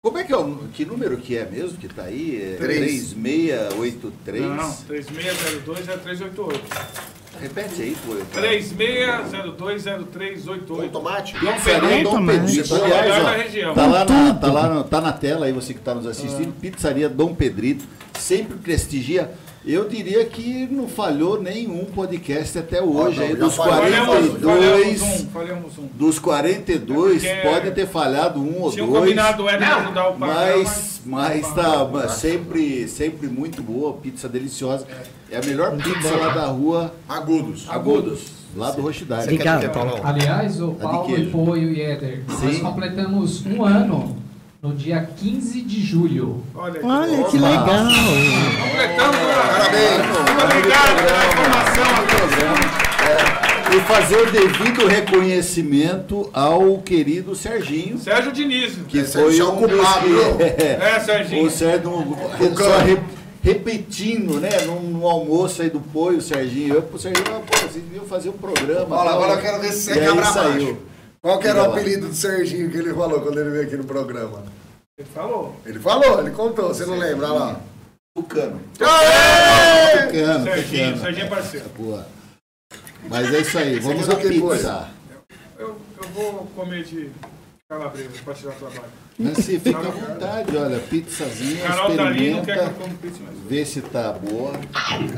[0.02, 2.54] Como é que é o que número que é mesmo que tá aí?
[2.54, 3.12] É Três.
[3.12, 4.42] 3683.
[4.46, 6.60] Não, 3602 é 388.
[7.40, 8.14] Repete aí, pô.
[8.40, 10.66] 36020388.
[10.66, 11.34] Com tomate?
[11.38, 12.26] Dom Pedrito, Dom.
[12.26, 12.74] Pedrito.
[12.74, 13.74] Aliás, ó, região.
[13.74, 16.52] tá lá, na, tá, lá no- tá na tela aí, você que está nos assistindo.
[16.60, 17.84] Pizzaria Dom Pedrito,
[18.18, 19.30] sempre prestigia.
[19.66, 23.18] Eu diria que não falhou nenhum podcast até hoje.
[23.18, 23.74] Ah, não, aí, dos falhou.
[23.82, 24.06] Falhamos,
[24.38, 25.86] 42, falhamos um, falhamos um.
[25.92, 29.00] dos 42, Porque pode ter falhado um ou Tinha dois.
[29.00, 30.56] combinado o Éder ajudar o pai.
[30.58, 34.86] Mas, mas tá mas sempre, sempre muito boa, pizza deliciosa.
[35.28, 37.66] É a melhor pizza lá da rua Agudos.
[37.68, 38.20] Agudos,
[38.54, 39.24] lá do Rochidade.
[39.24, 39.62] Obrigado.
[39.62, 40.00] ter, Paulão?
[40.04, 41.22] Aliás, o Paulo queijo.
[41.22, 44.16] e Poio e Éder, nós completamos um ano
[44.66, 46.42] no dia 15 de julho.
[46.54, 47.48] Olha, Olha que Opa.
[47.48, 47.86] legal.
[48.62, 49.18] Completamos.
[49.46, 50.02] Parabéns.
[50.44, 51.86] Obrigado pela informação.
[53.76, 58.72] E fazer o devido reconhecimento ao querido Serginho, Sérgio Diniz.
[58.88, 60.42] que Esse foi é o um culpado, que-?
[60.62, 61.46] É, Serginho.
[61.46, 62.16] O Sérgio,
[62.56, 62.98] só re-
[63.42, 68.04] repetindo, né, num almoço aí do Poio, o Serginho, eu pro Serginho, pô, vocês deviam
[68.06, 68.96] fazer um programa.
[68.96, 70.78] Olha, agora eu quero ver se você quebra saiu.
[71.22, 73.84] Qual que era o apelido do Serginho que ele falou quando ele veio aqui no
[73.84, 74.44] programa?
[74.98, 75.56] Ele falou.
[75.66, 77.60] Ele falou, ele contou, você não lembra olha lá?
[78.16, 78.60] Tucano.
[78.80, 80.06] Aê!
[80.06, 81.02] Tucano, Serginho, tucano.
[81.02, 81.68] Serginho é parceiro.
[81.76, 82.06] Boa.
[83.08, 84.52] Mas é isso aí, vamos à o que, Poio?
[84.56, 84.88] pizza.
[85.58, 87.10] Eu, eu vou comer de
[87.68, 89.06] calabresa pra tirar trabalho.
[89.18, 93.38] Nancy, fica à vontade, olha, pizzazinha, Carol não quer que eu experimenta, pizza mais.
[93.48, 94.52] vê se tá boa.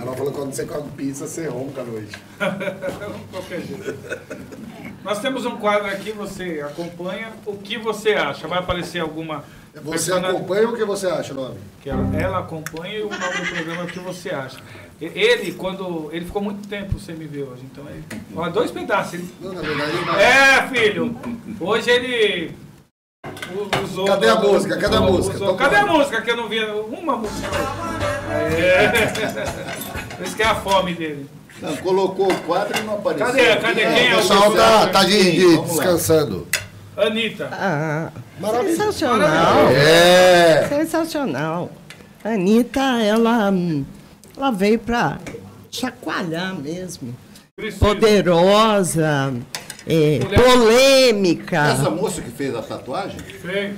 [0.00, 2.16] Ela falou que quando você come pizza, você ronca à noite.
[3.32, 3.98] Qualquer jeito.
[5.04, 8.46] Nós temos um quadro aqui, você acompanha o que você acha.
[8.48, 9.44] Vai aparecer alguma.
[9.74, 11.56] Você persona- acompanha o que você acha, nome?
[11.82, 14.58] que ela, ela acompanha e o nome do programa é o que você acha.
[15.00, 16.08] Ele, quando.
[16.12, 18.02] Ele ficou muito tempo sem me ver hoje, então ele.
[18.34, 19.14] Ó, dois pedaços.
[19.14, 20.22] Ele, Não, na verdade, ele vai.
[20.24, 21.16] é, filho!
[21.60, 22.56] Hoje ele.
[23.84, 24.76] Usou, Cadê a música?
[24.76, 25.36] Cadê a música?
[25.36, 26.20] usou- cadê a música?
[26.22, 27.48] Que eu não vi uma música.
[28.32, 30.22] É.
[30.24, 31.28] Isso que é a fome dele.
[31.60, 33.26] Não, colocou o quadro e não apareceu.
[33.26, 33.56] Cadê?
[33.56, 33.80] Cadê?
[33.86, 36.46] Quem é O pessoal tá, tá de, de- descansando.
[36.96, 37.48] Anitta.
[37.52, 38.76] Ah, Maravilha.
[38.76, 39.68] sensacional.
[39.70, 40.66] É.
[40.68, 41.70] Sensacional.
[42.24, 43.52] Anitta, ela,
[44.36, 45.18] ela veio para
[45.70, 47.14] chacoalhar mesmo.
[47.56, 47.84] Precisa.
[47.84, 49.34] Poderosa,
[49.86, 51.68] é, polêmica.
[51.72, 53.74] Essa moça que fez a tatuagem, Fez.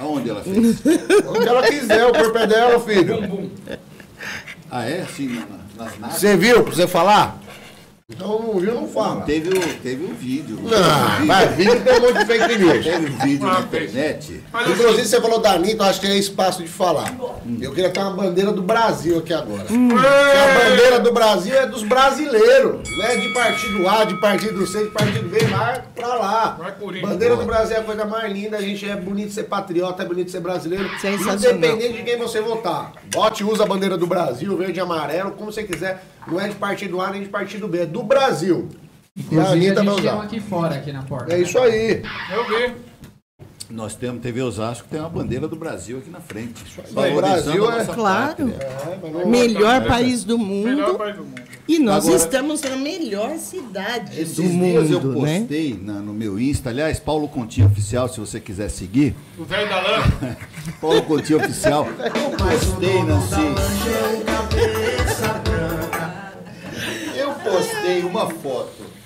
[0.00, 0.56] aonde ela fez?
[1.26, 3.50] Onde ela quiser, o corpo é dela, filho.
[4.70, 4.98] Ah, é?
[5.00, 5.67] Nas naves?
[6.10, 7.38] Você viu pra você falar?
[8.10, 9.20] Então não viu, não fala.
[9.20, 10.58] Teve o, teve o vídeo.
[10.62, 12.82] Não, vai, vídeo tem um monte de fake news.
[12.82, 14.42] Teve o vídeo na Ah, internet.
[14.50, 17.14] Mas Inclusive, assim, você falou da Anitta, eu acho que tem espaço de falar.
[17.60, 19.66] Eu queria ter uma bandeira do Brasil aqui agora.
[19.70, 19.88] Hum.
[19.90, 22.88] Porque a bandeira do Brasil é dos brasileiros.
[22.96, 26.56] Não é de partido A, de partido C, de partido B, vai pra lá.
[26.58, 27.10] Vai, Corinthians.
[27.12, 30.06] Bandeira do Brasil é a coisa mais linda, a gente é bonito ser patriota, é
[30.06, 30.88] bonito ser brasileiro.
[30.98, 31.34] Sensacional.
[31.56, 32.90] Independente de quem você votar.
[33.12, 36.02] Vote, usa a bandeira do Brasil, verde e amarelo, como você quiser.
[36.30, 38.68] Não é de partido A nem de partido B, é do Brasil.
[39.16, 41.34] E a Inclusive, a gente tem um aqui fora, aqui na porta.
[41.34, 42.02] É isso aí.
[42.32, 42.74] eu vi.
[43.70, 46.64] Nós temos TV Osasco, tem uma bandeira do Brasil aqui na frente.
[46.96, 47.12] aí.
[47.12, 48.54] O Brasil é- Claro.
[48.58, 50.98] É, Melhor país do Melhor mundo.
[50.98, 51.42] país do mundo.
[51.68, 55.40] E nós Agora- estamos na melhor cidade Esses do dias eu mundo, né?
[55.40, 59.14] postei na- no meu Insta, aliás, Paulo Continho Oficial, se você quiser seguir.
[59.36, 60.02] O velho da lã.
[60.80, 61.86] Paulo Continho Oficial.
[62.00, 63.34] Eu postei, Nancy.
[67.44, 68.98] Eu postei uma foto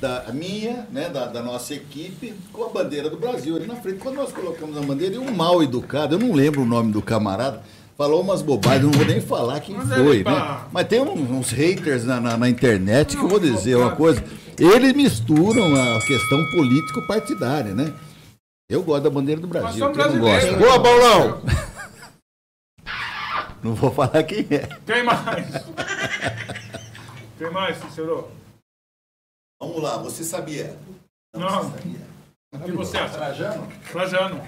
[0.00, 3.98] da minha, né, da, da nossa equipe, com a bandeira do Brasil ali na frente.
[3.98, 7.02] Quando nós colocamos a bandeira, e um mal educado, eu não lembro o nome do
[7.02, 7.62] camarada,
[7.98, 10.30] falou umas bobagens, não vou nem falar quem Mas foi, ele tá-
[10.62, 10.68] né?
[10.72, 14.22] Mas tem uns, uns haters na, na, na internet que eu vou dizer uma coisa.
[14.58, 17.92] Eles misturam a questão político-partidária, né?
[18.70, 19.78] Eu gosto da bandeira do Nós Brasil.
[19.80, 20.58] somos quem não brasileiros.
[20.58, 20.78] gosta?
[20.78, 21.42] Boa, Paulão!
[23.62, 24.66] Não vou falar quem é.
[24.86, 25.44] Tem mais.
[27.40, 28.28] Tem mais, Cícero?
[29.58, 30.76] Vamos lá, você sabia?
[31.34, 31.72] Não.
[32.52, 33.14] O que você acha?
[33.16, 33.66] Trajano?
[33.90, 34.42] Trajano.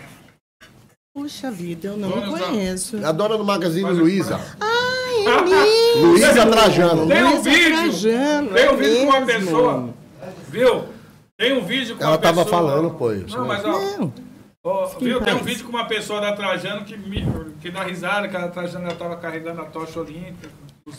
[1.15, 2.49] Puxa vida, eu não Vamos lá.
[2.49, 3.03] conheço.
[3.03, 4.39] A dona do Magazine Mas- Luiza.
[4.61, 5.41] Ai, é
[5.97, 6.07] mesmo.
[6.07, 7.09] Luiza Trajano.
[7.09, 7.77] Tem um Luiza vídeo.
[7.77, 9.45] Trajano, Tem um é vídeo com uma mesmo.
[9.47, 9.95] pessoa.
[10.49, 10.85] Viu?
[11.39, 12.61] Tem um vídeo com Ela uma tava pessoa...
[12.63, 14.13] falando, pô, isso Não, mas ó, Não,
[14.65, 17.25] ó, viu, tem um vídeo com uma pessoa da Trajano que, me-
[17.63, 20.51] que dá risada, que a Trajano ela tava carregando a tocha olímpica.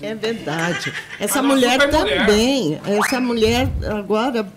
[0.02, 0.94] É verdade.
[1.20, 1.90] Essa Ah, mulher.
[1.90, 2.80] também.
[2.86, 4.48] Essa mulher, agora,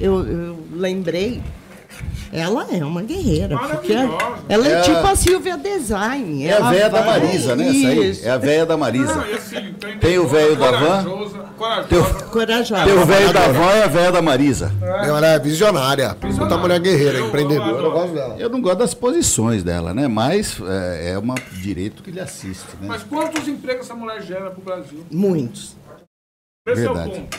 [0.00, 1.42] eu, eu lembrei.
[2.32, 3.58] Ela é uma guerreira.
[3.58, 4.38] Porque Maravilhosa.
[4.48, 6.46] ela é, É tipo a Silvia Design.
[6.46, 7.64] É a véia da vai- Marisa, né?
[7.68, 8.10] Essa aí.
[8.10, 8.26] Isso.
[8.26, 9.14] É a véia da Marisa.
[9.14, 11.04] Não, assim, Tem o velho da van.
[12.30, 12.84] Corajosa.
[12.84, 14.72] Tem o velho da van e a véia da Marisa.
[14.80, 16.14] Ela é visionária.
[16.14, 17.70] Puta mulher guerreira, Eu- empreendedora.
[17.70, 18.36] eu Eu gosto dela.
[18.38, 20.06] Eu não gosto das posições dela, né?
[20.06, 22.86] Mas é, é um direito que lhe assiste, né?
[22.88, 25.04] Mas quantos empregos essa mulher gera pro Brasil?
[25.10, 25.76] Muitos.
[26.66, 27.10] Esse é o Verdade.
[27.20, 27.38] ponto.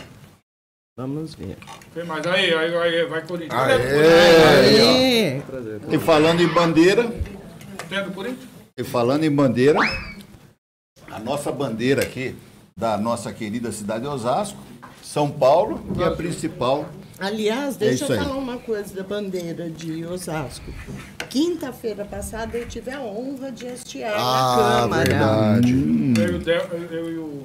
[0.97, 1.57] Vamos ver.
[1.93, 2.25] Tem mais.
[2.27, 3.53] Aí, aí, aí, vai Corinthians.
[3.53, 5.41] Aê.
[5.41, 5.85] Corinthians?
[5.89, 5.95] Aê.
[5.95, 7.09] E falando em bandeira,
[7.89, 8.49] Tem do Corinthians?
[8.77, 9.79] e falando em bandeira,
[11.09, 12.35] a nossa bandeira aqui
[12.75, 14.57] da nossa querida cidade de Osasco,
[15.01, 16.85] São Paulo, que é a principal.
[17.21, 18.25] Aliás, É deixa isso eu aí.
[18.25, 20.71] falar uma coisa da bandeira de Osasco.
[21.29, 25.09] Quinta-feira passada eu tive a honra de hastear Ah, na Câmara.
[25.09, 25.71] verdade.
[25.71, 27.41] Eu, e o Del- eu e o,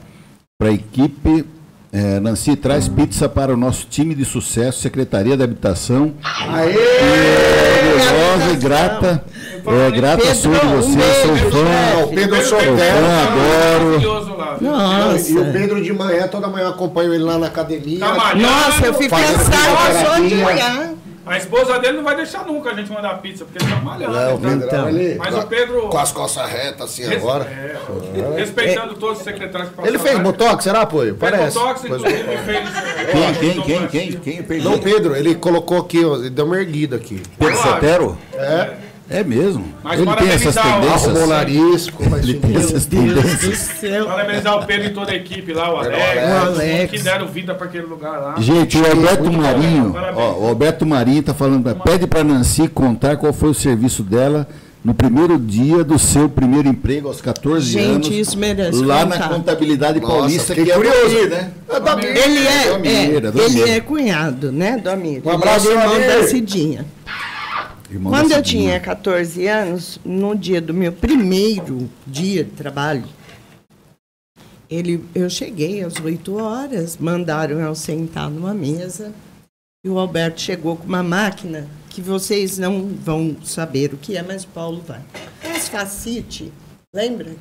[0.58, 1.45] para a equipe.
[1.91, 6.13] É, Nancy, traz pizza para o nosso time de sucesso, Secretaria da Habitação.
[7.80, 9.24] Orgulhosa e grata.
[9.68, 12.04] É, grata Pedro, sou de um você, beijo, sou fã.
[12.04, 12.78] o Pedro Sou Sotero.
[12.78, 14.62] fã, adoro.
[14.62, 15.32] Nossa.
[15.32, 18.00] E o Pedro de manhã, toda manhã eu acompanho ele lá na academia.
[18.00, 18.36] Tá.
[18.36, 20.95] Nossa, eu fico cansada só de fisioterapia.
[21.26, 24.14] A esposa dele não vai deixar nunca a gente mandar pizza, porque ele tá malhando.
[24.14, 24.48] Não, tá?
[24.50, 24.90] Pedro, Então.
[24.90, 27.46] ele, Mas o Pedro- com as costas retas assim Res- agora.
[27.46, 31.16] é, respeitando todos os secretários que Ele fez botox, será, apoio?
[31.16, 31.58] Parece.
[31.58, 32.70] botox, Pois- inclusive, fez...
[33.12, 34.44] Quem, quem, quem, quem, quem?
[34.44, 34.64] Perdi.
[34.64, 37.22] Não, Pedro, ele colocou aqui, ó, ele deu uma erguida aqui.
[37.40, 38.18] Pedro Sotero?
[38.34, 38.74] É,
[39.08, 39.63] É mesmo.
[39.84, 41.04] Mas Ele tem essas o- tendências.
[41.06, 41.88] arrumou o nariz,
[42.24, 43.58] Ele tem essas Deus do tendências.
[43.80, 44.06] céu.
[44.08, 46.91] Parabenizar o Pedro e toda a equipe lá, o Alex, mundo Alex.
[46.91, 48.36] que deram vida para aquele lugar lá.
[48.39, 50.18] Gente, o Alberto Marinho, Parabéns.
[50.18, 54.48] ó, o Alberto Marinho tá falando, pede para Nancy contar qual foi o serviço dela
[54.84, 58.28] no primeiro dia do seu primeiro emprego aos 14 Gente, anos.
[58.28, 59.20] isso merece Lá contar.
[59.20, 61.00] na contabilidade Nossa, paulista, que é curioso.
[61.15, 61.52] Almir, né?
[61.70, 62.10] É minha.
[62.10, 65.22] Ele é, Dona é, Mira, Dona ele é cunhado, né, do Amir?
[65.24, 66.86] Um abraço, ele é irmão da Cidinha.
[67.89, 73.08] Irmão Quando eu tinha 14 anos, no dia do meu primeiro dia de trabalho,
[74.69, 79.13] ele, eu cheguei às 8 horas, mandaram eu sentar numa mesa,
[79.86, 84.24] e o Alberto chegou com uma máquina que vocês não vão saber o que é,
[84.24, 85.02] mas o Paulo vai.
[85.56, 86.52] As facite,
[86.93, 87.36] lembra?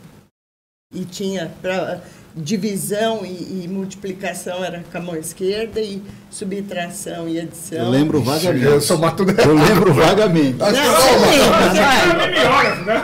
[0.95, 2.05] E tinha para
[2.37, 7.79] divisão e, e multiplicação era com a mão esquerda e subtração e edição.
[7.79, 8.81] Eu lembro Eu vagamente.
[8.85, 10.59] sou Mato Eu lembro vagamente.
[10.59, 12.29] Não, vai.
[12.29, 13.03] Mimeógrafo, né?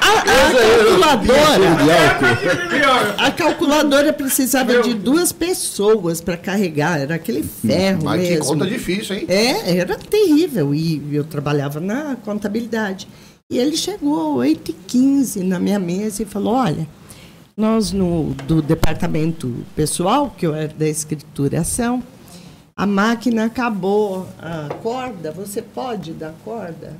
[0.00, 1.58] A, a calculadora.
[1.58, 3.22] Mimeógrafo.
[3.22, 8.44] a calculadora precisava de duas pessoas para carregar, era aquele ferro Mas que mesmo.
[8.46, 9.24] conta difícil, hein?
[9.28, 10.74] É, era terrível.
[10.74, 13.06] E eu trabalhava na contabilidade.
[13.50, 16.86] E ele chegou às 8h15 na minha mesa e falou: Olha,
[17.58, 22.00] nós no do departamento pessoal, que eu era da escrituração,
[22.76, 26.96] a máquina acabou a corda, você pode dar corda?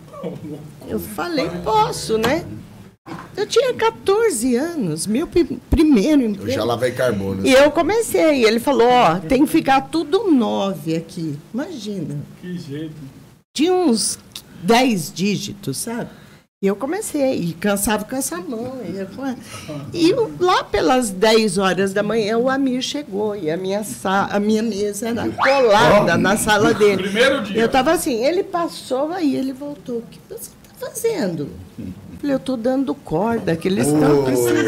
[0.88, 2.44] Eu falei, posso, né?
[3.36, 6.50] Eu tinha 14 anos, meu pri- primeiro Eu emprego.
[6.50, 7.46] já lavei carbono.
[7.46, 8.44] E eu comecei.
[8.44, 11.38] Ele falou: Ó, tem que ficar tudo nove aqui.
[11.54, 12.18] Imagina.
[12.42, 12.96] Que jeito.
[13.56, 14.18] Tinha uns
[14.62, 16.10] 10 dígitos, sabe?
[16.60, 18.78] E eu comecei, e cansava com essa mão.
[18.84, 19.06] E, eu
[19.94, 24.40] e lá pelas 10 horas da manhã, o Amir chegou e a minha, sa- a
[24.40, 27.04] minha mesa era colada na sala dele.
[27.04, 27.60] Primeiro dia.
[27.60, 29.98] Eu estava assim, ele passou, aí ele voltou.
[29.98, 31.48] O que você está fazendo?
[32.18, 34.58] Eu falei, eu estou dando corda, que eles estão precisando.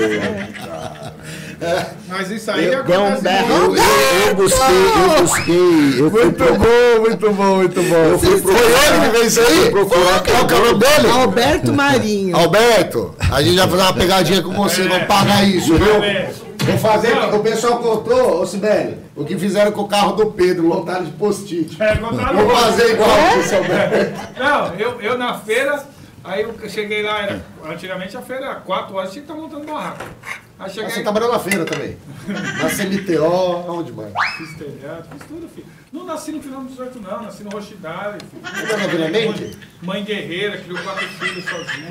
[2.08, 3.76] Mas isso aí deu um acontece muito.
[3.76, 7.96] Eu, eu, eu busquei, eu busquei, eu Muito bom, muito bom, muito bom.
[7.96, 9.70] Eu fui Foi ele que fez isso aí?
[9.70, 11.10] procurar Qual que é o nome dele?
[11.10, 12.36] Alberto Marinho.
[12.36, 16.04] Alberto, a gente vai fazer uma pegadinha com você, vamos pagar isso, viu?
[16.04, 16.30] É.
[16.60, 20.68] Vou fazer, o pessoal contou, ô Sibeli, o que fizeram com o carro do Pedro,
[20.68, 21.76] lotado de post-it.
[21.82, 24.20] É, Vou fazer igual com o seu Alberto.
[24.38, 25.82] Não, eu, eu na feira,
[26.24, 29.66] aí eu cheguei lá, era, antigamente a feira era 4 horas, tinha que estar montando
[29.72, 30.04] barraca.
[30.04, 31.96] Aí Ah, cheguei, Você trabalhou na feira também?
[32.28, 33.24] Na CMTO,
[33.68, 34.12] aonde mais?
[34.36, 35.66] fiz telhado, fiz tudo, filho.
[35.92, 39.32] Não nasci no quilômetro 18 não, nasci no Rochidale, filho.
[39.32, 39.56] Você?
[39.82, 41.90] Mãe guerreira, criou quatro filhos sozinha.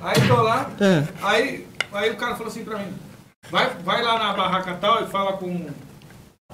[0.00, 1.04] Aí tô lá, É.
[1.22, 2.92] aí, aí o cara falou assim pra mim,
[3.50, 5.66] vai, vai lá na barraca tal e fala com,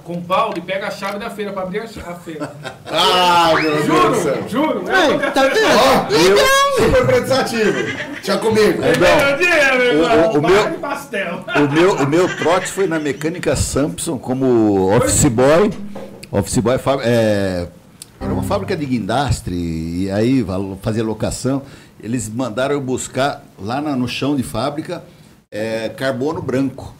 [0.03, 2.51] com o Paulo e pega a chave da feira pra abrir a, feira.
[2.85, 4.43] Ai, meu Deus do céu.
[4.49, 4.91] Juro, juro.
[5.21, 5.67] Eu tá vendo?
[5.77, 7.73] Ó, super prestativo.
[8.21, 8.81] Tinha comigo.
[8.81, 11.45] Meu dinheiro, O- o- o meu- de pastel.
[11.55, 15.71] O meu, o meu trote foi na mecânica Samson como office boy.
[16.31, 17.67] Office boy é,
[18.19, 20.45] era uma fábrica de guindastre, e aí
[20.81, 21.61] fazia locação.
[22.01, 25.03] Eles mandaram eu buscar lá na- no chão de fábrica
[25.51, 26.93] é, carbono branco.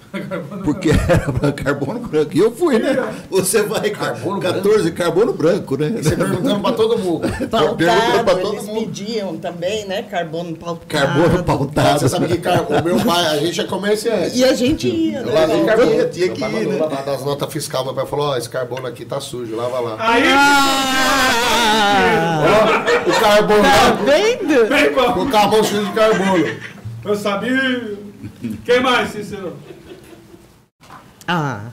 [0.64, 2.30] Porque era pra carbono branco.
[2.36, 2.96] E eu fui, né?
[3.32, 5.90] Você vai, Carbono 14, carbono branco, né?
[6.02, 7.22] Você perguntando pra todo mundo.
[7.50, 8.80] Perguntando Pautado, pra todo eles mundo.
[8.86, 10.04] pediam também, né?
[10.04, 10.86] Carbono pautado.
[10.88, 12.00] Carbono pautado.
[12.00, 12.62] Você sabe que car...
[12.72, 14.38] o meu pai, a gente é comerciante.
[14.38, 15.66] E a gente ia, Eu lavei né?
[15.66, 16.10] carbono.
[16.10, 16.88] tinha que ir, né?
[17.06, 17.84] das notas fiscais.
[17.84, 19.96] Meu pai falou, ó, esse carbono aqui tá sujo, lava lá.
[20.00, 20.24] Aí,
[21.66, 24.68] Ah, Ó, o carbono tá lá, vendo?
[24.70, 24.90] vem
[25.24, 26.46] o carbono sujo de carbono.
[27.04, 27.98] Eu sabia.
[28.64, 29.54] Quem mais, Cícero?
[31.28, 31.72] Ah,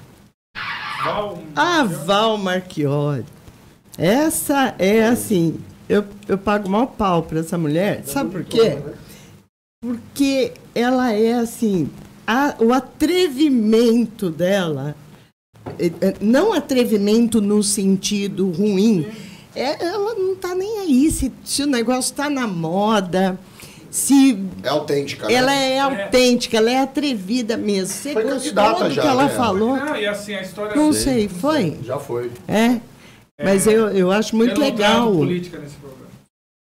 [1.04, 1.38] Val.
[1.56, 3.24] a Val Marchiori.
[3.98, 8.02] Essa é assim, eu, eu pago mal pau pra essa mulher.
[8.06, 8.78] Sabe por quê?
[9.82, 11.88] Porque ela é assim,
[12.26, 14.94] a- o atrevimento dela,
[15.78, 19.06] eh, eh, não atrevimento no sentido ruim,
[19.54, 23.38] é, ela não tá nem aí se, se o negócio tá na moda,
[23.90, 25.34] se É autêntica, né?
[25.34, 27.88] ela é autêntica, ela é atrevida mesmo.
[27.94, 28.52] Você Foi gostou
[28.88, 29.30] do já, que ela né?
[29.30, 29.76] falou?
[29.76, 31.78] Não, e assim, a história Não sei, foi?
[31.84, 32.30] Já foi.
[32.46, 32.76] É.
[33.42, 35.12] Mas eu, eu acho muito eu não legal.
[35.12, 36.10] política nesse programa.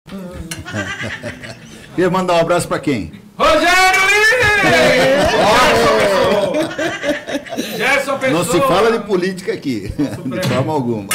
[1.96, 3.12] Queria mandar um abraço pra quem?
[3.38, 4.38] Rogério Lins!
[7.78, 8.44] Gerson Pessoa!
[8.44, 11.10] Não se fala de política aqui, de forma alguma.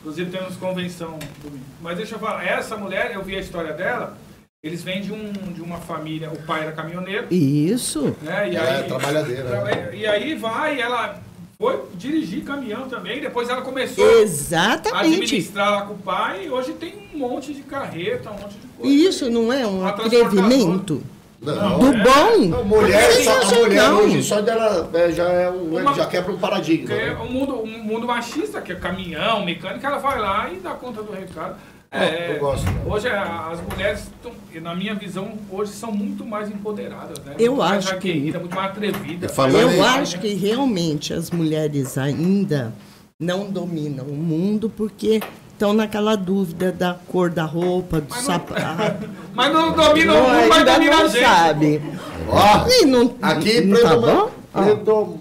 [0.00, 1.64] Inclusive temos convenção domingo.
[1.80, 4.16] Mas deixa eu falar, essa mulher, eu vi a história dela,
[4.62, 8.14] eles vêm de, um, de uma família, o pai era caminhoneiro, Isso.
[8.20, 8.50] né?
[8.50, 11.18] E Ela aí, é trabalhadeira, Traba- E aí vai, ela
[11.58, 15.06] foi dirigir caminhão também, depois ela começou a Exatamente.
[15.14, 18.66] administrar lá com o pai e hoje tem um monte de carreta, um monte de
[18.78, 18.92] coisa.
[19.08, 21.02] Isso não é um atrevimento
[21.40, 21.78] Não.
[21.78, 22.38] do bom?
[22.48, 23.98] Não, mulher, só, a mulher não?
[24.00, 26.86] hoje só dela é, já, é um, Uma- já quebra um paradigma.
[26.86, 27.12] Porque né?
[27.18, 31.02] o mundo, um mundo machista, que é caminhão, mecânica, ela vai lá e dá conta
[31.02, 31.56] do recado.
[31.92, 32.66] É, eu gosto.
[32.86, 34.32] Hoje a- as mulheres, tão-
[34.62, 37.34] na minha visão, hoje são muito mais empoderadas, né?
[37.38, 39.34] Eu muito mais acho que- aguerridas, muito mais atrevidas.
[39.34, 42.72] Falando Eu em- acho que realmente as mulheres ainda
[43.18, 45.20] não dominam o mundo porque
[45.52, 49.08] estão naquela dúvida da cor da roupa, do Mas não- sapato.
[49.34, 51.24] Mas não domina o mundo, mas domina a não gente.
[51.24, 51.82] sabe.
[52.28, 54.30] Ó, E não, aqui não tá bom?
[54.52, 55.18] predom-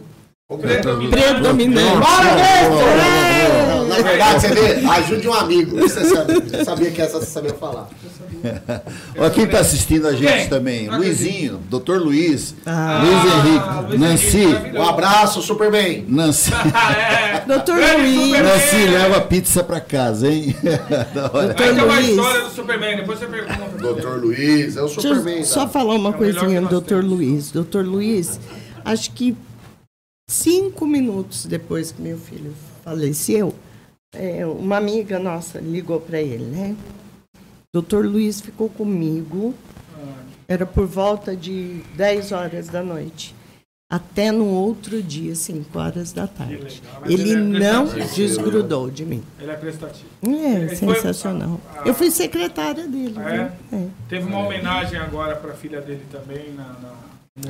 [0.59, 1.09] Predominante.
[1.11, 1.85] Predominante.
[1.85, 1.99] Não,
[3.89, 5.77] Na verdade, você vê, ajude um amigo.
[5.79, 7.89] Você sabe- sabia que essa você sabia falar.
[9.17, 10.47] Ó, quem está assistindo a gente Quem?
[10.49, 10.87] também?
[10.87, 13.01] Não Luizinho, Doutor Luiz, Ah.
[13.03, 14.79] Luiz Ah, Henrique, Luiz Nancy, Henrique, maravilhoso.
[14.85, 16.05] Um abraço, Superman.
[16.07, 17.43] Nancy, Ah, é.
[17.45, 18.25] Doutor Grande Luiz.
[18.27, 18.43] Superman.
[18.53, 20.55] Nancy leva pizza pra casa, hein?
[21.13, 21.55] Da hora.
[21.83, 22.09] Uma Luiz.
[22.09, 23.77] história do Superman, depois você pergunta.
[23.77, 25.33] Doutor Luiz, é o Deixa Superman.
[25.35, 25.45] eu tá?
[25.45, 26.87] só falar uma É o melhor coisinha que do nós Dr.
[26.87, 27.05] temos.
[27.05, 27.51] Luiz.
[27.51, 27.79] Dr.
[27.83, 28.39] Luiz,
[28.85, 29.35] acho que
[30.29, 32.53] cinco minutos depois que meu filho
[32.85, 33.53] faleceu,
[34.13, 36.75] é, uma amiga nossa ligou para ele, né?
[37.73, 38.05] Dr.
[38.05, 39.53] Luiz ficou comigo,
[40.47, 43.35] era por volta de 10 horas da noite.
[43.91, 46.79] até no outro dia, 5 horas da tarde.
[47.05, 48.15] Ele ele é não prestativo.
[48.27, 49.23] desgrudou de mim.
[49.39, 50.05] Ele é prestativo.
[50.21, 51.59] É Ele foi- sensacional.
[51.75, 53.15] a- a- Eu fui secretária dele.
[53.17, 53.75] Ah, é?
[53.75, 53.87] É.
[54.07, 56.75] Teve uma homenagem agora para a filha dele também, na,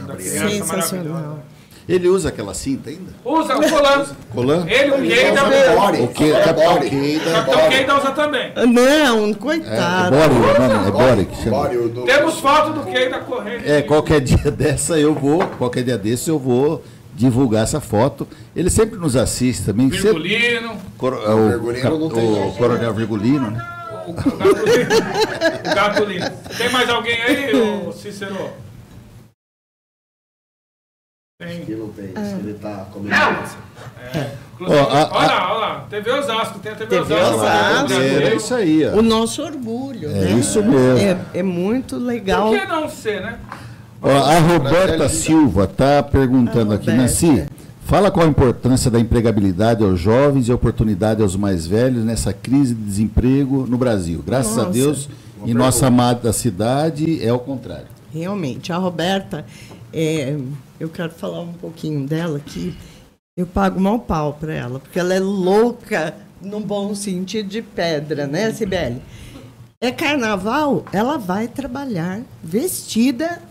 [0.02, 1.44] na criança, Sensacional.
[1.90, 3.12] Ele usa aquela cinta ainda?
[3.26, 4.06] Usa o colan.
[4.32, 4.66] Colã?
[4.68, 5.42] Ele, o Keida,
[5.76, 6.02] Bore.
[6.04, 6.32] O que?
[6.32, 6.90] É Capitão Bore.
[6.92, 7.32] Keida.
[7.32, 8.54] Capitão Keida usa também.
[8.68, 10.16] Não, É, coitado.
[10.16, 11.58] Bore, o nome é Bore que chama.
[11.58, 13.64] Bore, o do- Temos foto do Keida correndo.
[13.66, 16.84] É, qualquer dia dessa eu vou, qualquer dia desse eu vou
[17.16, 18.28] divulgar essa foto.
[18.56, 19.90] Ele sempre nos assiste também.
[19.90, 20.74] Virgulino.
[21.02, 22.52] É, o, Virgulino não tem o.
[22.52, 23.68] Coronel Virgulino, né?
[24.08, 24.14] O
[25.76, 26.26] Gatulino.
[26.28, 26.56] O.
[26.56, 27.52] Tem mais alguém aí,
[27.94, 28.36] Cícero?
[31.40, 31.66] Tem,
[32.18, 32.38] Ah.
[32.38, 33.16] ele tá comendo.
[34.56, 35.86] Inclusive, Ó, a- olha lá, olha lá.
[35.90, 37.36] TV Osasco, tem a TV, TV Osasco.
[37.38, 37.94] Osasco.
[37.94, 38.98] É isso aí, ó.
[38.98, 40.32] O nosso orgulho, É né?
[40.34, 40.98] isso mesmo.
[41.00, 42.50] É, é muito legal.
[42.50, 43.40] Por que não ser, né?
[44.02, 45.08] Ó, a Roberta.
[45.08, 46.92] Silva está perguntando A aqui.
[46.92, 47.46] Nancy,
[47.86, 52.76] fala qual a importância da empregabilidade aos jovens e oportunidade aos mais velhos nessa crise
[52.76, 54.22] de desemprego no Brasil.
[54.28, 54.72] Graças a Nossa.
[54.74, 55.10] Deus,
[55.46, 57.86] em nossa amada cidade, é o contrário.
[58.12, 59.46] Realmente, a Roberta,
[59.94, 60.38] é,
[60.80, 62.76] eu quero falar um pouquinho dela aqui.
[63.38, 68.28] Eu pago mal pau para ela, porque ela é louca no bom sentido de pedra,
[68.28, 69.02] né, Sibeli?
[69.82, 73.42] É carnaval, ela vai trabalhar vestida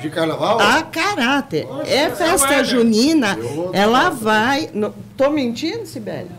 [0.00, 0.60] De carnaval?
[0.60, 1.66] a caráter.
[1.86, 2.64] É festa né?
[2.64, 3.36] junina,
[3.72, 4.70] ela vai.
[4.72, 6.30] no- Tô mentindo, Sibeli?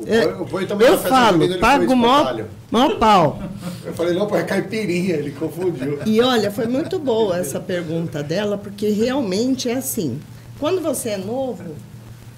[0.00, 2.34] O Boi- o Boi também Eu falo, junina, pago mó,
[2.70, 3.42] mó pau.
[3.84, 5.98] Eu falei, não, pô, é caipirinha, ele confundiu.
[6.06, 10.20] E olha, foi muito boa essa pergunta dela, porque realmente é assim.
[10.58, 11.74] Quando você é novo,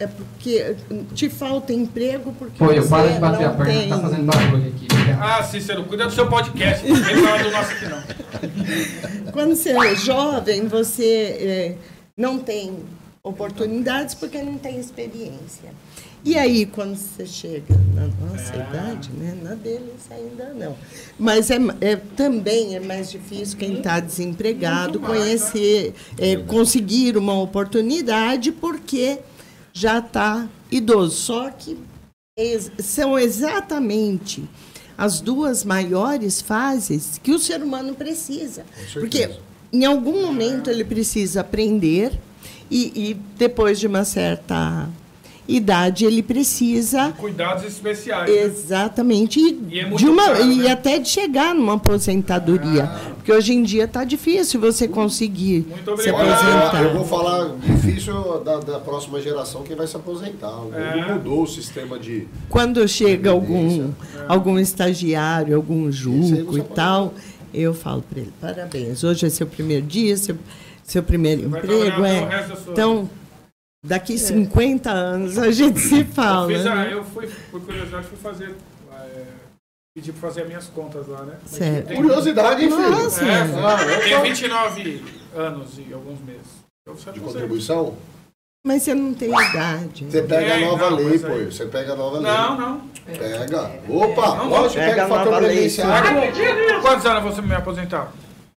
[0.01, 0.75] é porque
[1.15, 3.89] te falta emprego porque Pô, eu você paro de bater a não perna, tem.
[3.89, 4.87] tá fazendo barulho aqui.
[5.21, 6.87] Ah, Cícero, cuida do seu podcast.
[6.89, 9.31] Não vem falar do nosso aqui, não.
[9.33, 11.75] Quando você é jovem, você é,
[12.17, 12.77] não tem
[13.23, 15.71] oportunidades porque não tem experiência.
[16.25, 19.37] E aí, quando você chega na nossa idade, né?
[19.43, 20.77] Na deles ainda não.
[21.19, 28.53] Mas é, é- também é mais difícil quem está desempregado conhecer, é, conseguir uma oportunidade
[28.53, 29.19] porque
[29.73, 31.17] já está idoso.
[31.17, 31.77] Só que
[32.79, 34.49] são exatamente
[34.97, 38.65] as duas maiores fases que o ser humano precisa.
[38.93, 39.29] Porque
[39.73, 42.13] em algum momento ele precisa aprender
[42.71, 44.89] e, e depois de uma certa
[45.49, 48.31] idade ele precisa Cuidados especiais.
[48.31, 48.43] né?
[48.43, 50.71] exatamente e, E é de uma caro, e né?
[50.71, 52.87] até de chegar numa aposentadoria
[53.17, 56.41] porque hoje em dia está difícil você conseguir Muito se obrigado.
[56.41, 60.53] aposentar Eu vou falar difícil da, da próxima geração quem vai se aposentar.
[60.73, 61.13] É.
[61.13, 62.27] mudou o sistema de.
[62.49, 63.93] quando chega algum
[64.29, 67.15] algum estagiário, algum juco você e tal,
[67.55, 70.37] eu falo para ele, parabéns, hoje é seu primeiro dia, seu,
[70.83, 72.21] seu primeiro vai emprego, é.
[72.21, 73.11] pelo resto da sua Então,
[73.85, 76.47] daqui 50 anos a gente se Eu, fala.
[76.49, 76.89] fiz a- né?
[76.93, 78.55] eu fui, por curiosidade, fui fazer.
[78.93, 79.25] É,
[79.95, 81.37] pedi pra fazer as minhas contas lá, né?
[81.43, 81.87] Mas Certo.
[81.89, 82.91] tem- Curiosidade, hein, filho?
[82.91, 83.25] Nossa.
[83.25, 84.23] É, Ah, tem opa.
[84.25, 85.05] 29
[85.35, 86.63] anos e alguns meses.
[86.87, 87.95] Eu De contribuição?
[88.65, 90.05] Mas você não tem idade.
[90.09, 91.35] Você pega a É, nova não, lei, pô.
[91.51, 92.31] Você pega a nova lei.
[92.31, 92.81] Não, não.
[93.05, 93.71] Pega.
[93.89, 96.21] Opa, Não, lógico, pega pega a o fator previdenciário.
[96.81, 98.13] Quantos anos você me aposentar?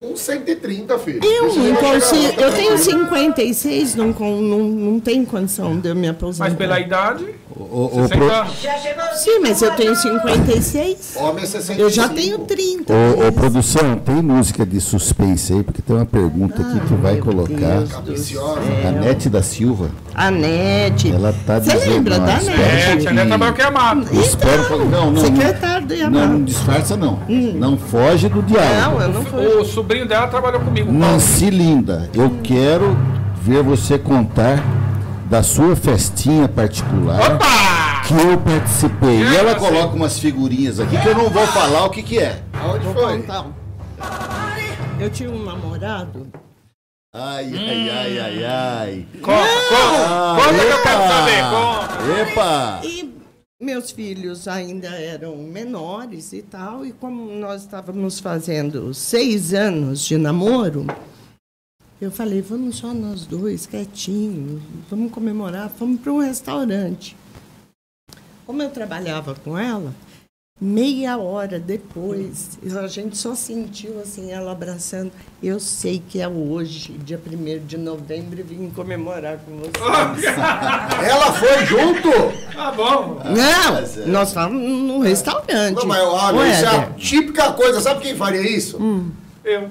[0.03, 1.23] Um 130, filho.
[1.23, 2.77] Eu, lá, tá eu tenho tranquilo.
[2.77, 6.49] 56, não, não, não tem condição de eu me aposentar.
[6.49, 7.25] Mas pela idade,
[7.55, 9.15] O, o- o 60 pro-.
[9.15, 11.15] Sim, mas eu tenho 56.
[11.17, 11.81] Homem é 65.
[11.81, 12.91] Eu já tenho 30.
[12.93, 17.15] Ô, ô, produção, tem música de suspense aí, porque tem uma pergunta aqui que vai
[17.15, 17.83] meu colocar.
[18.87, 21.11] A Nete da Silva, A NET.
[21.13, 21.93] ela tá Você dizendo.
[21.93, 22.61] lembra ó, da espero NET?
[22.61, 24.19] É, tia Neto trabalhou que é.
[24.19, 26.39] Espero que- não, não, Secretário do não, não Yamaha.
[26.43, 27.19] disfarça não.
[27.29, 28.99] Não foge do diálogo.
[28.99, 29.45] Não, eu não fui.
[29.45, 30.91] O sobrinho dela trabalhou comigo.
[30.91, 32.97] Nancy Linda, eu quero
[33.41, 34.63] ver você contar
[35.29, 38.01] da sua festinha particular Opa!
[38.07, 39.21] que eu participei.
[39.23, 42.19] E E ela coloca umas figurinhas aqui que eu não vou falar o que que
[42.19, 42.41] é.
[42.53, 43.21] Aonde Vou foi?
[43.21, 43.47] contar.
[44.99, 46.27] Eu tinha um namorado.
[47.15, 49.05] Ai, ai, ai, ai, ai.
[49.21, 51.43] Conta, conta, conta que eu quero saber.
[51.51, 52.21] Conta.
[52.21, 52.79] Epa!
[52.83, 53.13] E
[53.61, 56.85] meus filhos ainda eram menores e tal.
[56.85, 60.87] E como nós estávamos fazendo seis anos de namoro,
[62.03, 67.15] eu falei, vamos só nós dois, quietinhos, vamos comemorar, vamos para um restaurante.
[68.45, 69.93] Como eu trabalhava com ela,
[70.59, 75.13] meia hora depois, a gente só sentiu assim ela abraçando.
[75.41, 80.27] Eu sei que é hoje, dia 1 de novembro, e vim comemorar com você.
[81.07, 82.09] Ela foi junto?
[82.53, 83.21] Tá bom.
[83.23, 85.75] Não, nós estávamos num restaurante.
[85.75, 87.79] Não, mas olha, isso é a típica coisa.
[87.79, 88.77] Sabe quem faria isso?
[88.77, 89.09] Hum.
[89.43, 89.69] Eu.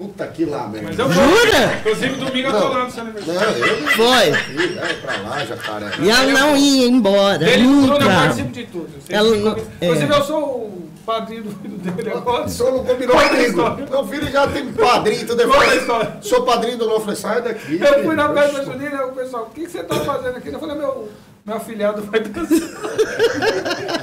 [0.00, 0.84] Puta que lá, velho.
[0.84, 1.24] Mas eu vou.
[1.28, 1.74] Jura?
[1.80, 2.68] Inclusive, domingo eu tô Não.
[2.72, 3.66] lá no seu Não, aniversário.
[3.66, 4.32] eu não Foi.
[4.32, 5.90] fui, vai pra lá, jacaré.
[6.00, 8.04] E ela não ia embora, Dele com Bruno, eu nunca.
[8.14, 8.90] participo de tudo.
[9.08, 9.86] Eu Ela não- é.
[9.86, 12.44] Inclusive, eu sou o padrinho do filho dele agora.
[12.44, 13.42] O senhor não combinou comigo.
[13.42, 13.86] história.
[13.90, 15.42] Meu filho já tem padrinho, tudo
[15.74, 16.16] história.
[16.22, 17.80] Sou padrinho do novo, eu falei, sai daqui.
[17.82, 18.40] Eu fui na filho.
[18.40, 20.48] festa da Junina, o pessoal, o que que você tá fazendo aqui?
[20.48, 21.08] Eu falei, meu,
[21.48, 22.58] meu afilhado vai dançar.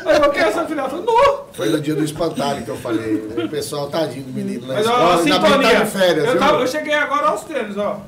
[0.05, 0.95] Aí eu, quem é essa afilhada?
[0.95, 1.45] Eu falei, não!
[1.53, 3.15] Foi no dia do espantalho que eu falei.
[3.15, 5.17] O pessoal, tadinho do menino lá na Mas ó, a escola.
[5.17, 5.69] Que sintonia.
[5.77, 7.99] tá de férias, eu, tava- eu cheguei agora aos tênis, ó.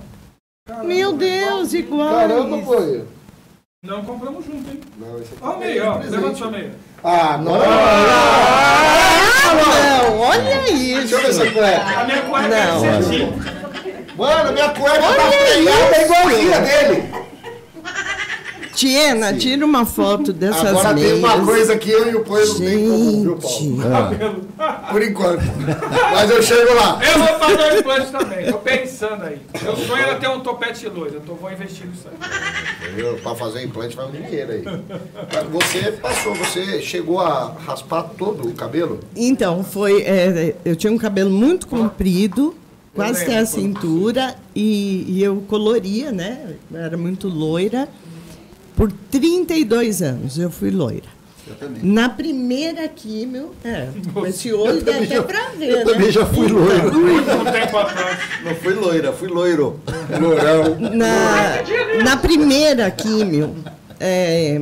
[0.83, 2.13] Meu Deus, igual.
[2.15, 3.01] Caramba, pô.
[3.83, 4.81] Não compramos junto, hein?
[4.97, 5.93] Não, esse aqui Ó é meia, ó.
[5.97, 6.15] presente.
[6.19, 6.71] Levanta sua meia.
[7.03, 7.55] Ah, não.
[7.55, 10.99] Ah, não, olha isso.
[11.01, 11.99] Deixa eu ver essa cueca.
[11.99, 12.85] A minha cueca Não.
[12.85, 13.33] é certinho.
[14.17, 17.16] Mano, minha cueca tá freada igualzinha dele.
[18.78, 21.17] Tiena, tira uma foto dessas Agora tem meias.
[21.17, 23.82] uma coisa que eu e o Poe não tem como, viu, Gente.
[23.82, 24.91] Paulo?
[24.91, 25.41] Por enquanto.
[26.13, 26.99] Mas eu chego lá.
[27.03, 28.51] Eu vou fazer o implante também.
[28.51, 29.41] Tô pensando aí.
[29.63, 31.15] Meu sonho era ter um topete loiro.
[31.15, 32.88] Eu tô, vou investir nisso aí.
[32.88, 33.15] Entendeu?
[33.23, 34.63] Pra fazer implante vai um dinheiro aí.
[35.53, 38.99] Você passou, você chegou a raspar todo o cabelo?
[39.15, 40.03] Então, foi.
[40.03, 42.53] é, eu tinha um cabelo muito comprido,
[42.93, 46.53] quase até a cintura, e, e eu coloria, né?
[46.71, 47.89] Eu era muito loira.
[48.78, 51.17] Por 32 anos eu fui loira.
[51.47, 51.82] Eu também.
[51.84, 55.86] Na primeira químio, é, com esse olho dá até pra ver, eu né?
[55.93, 56.93] também já fui loiro.
[56.93, 58.19] Muito tempo atrás.
[58.43, 59.80] Não fui loira, fui loiro.
[60.21, 60.78] Lourão.
[60.95, 63.55] Na, na primeira químio,
[63.99, 64.59] é,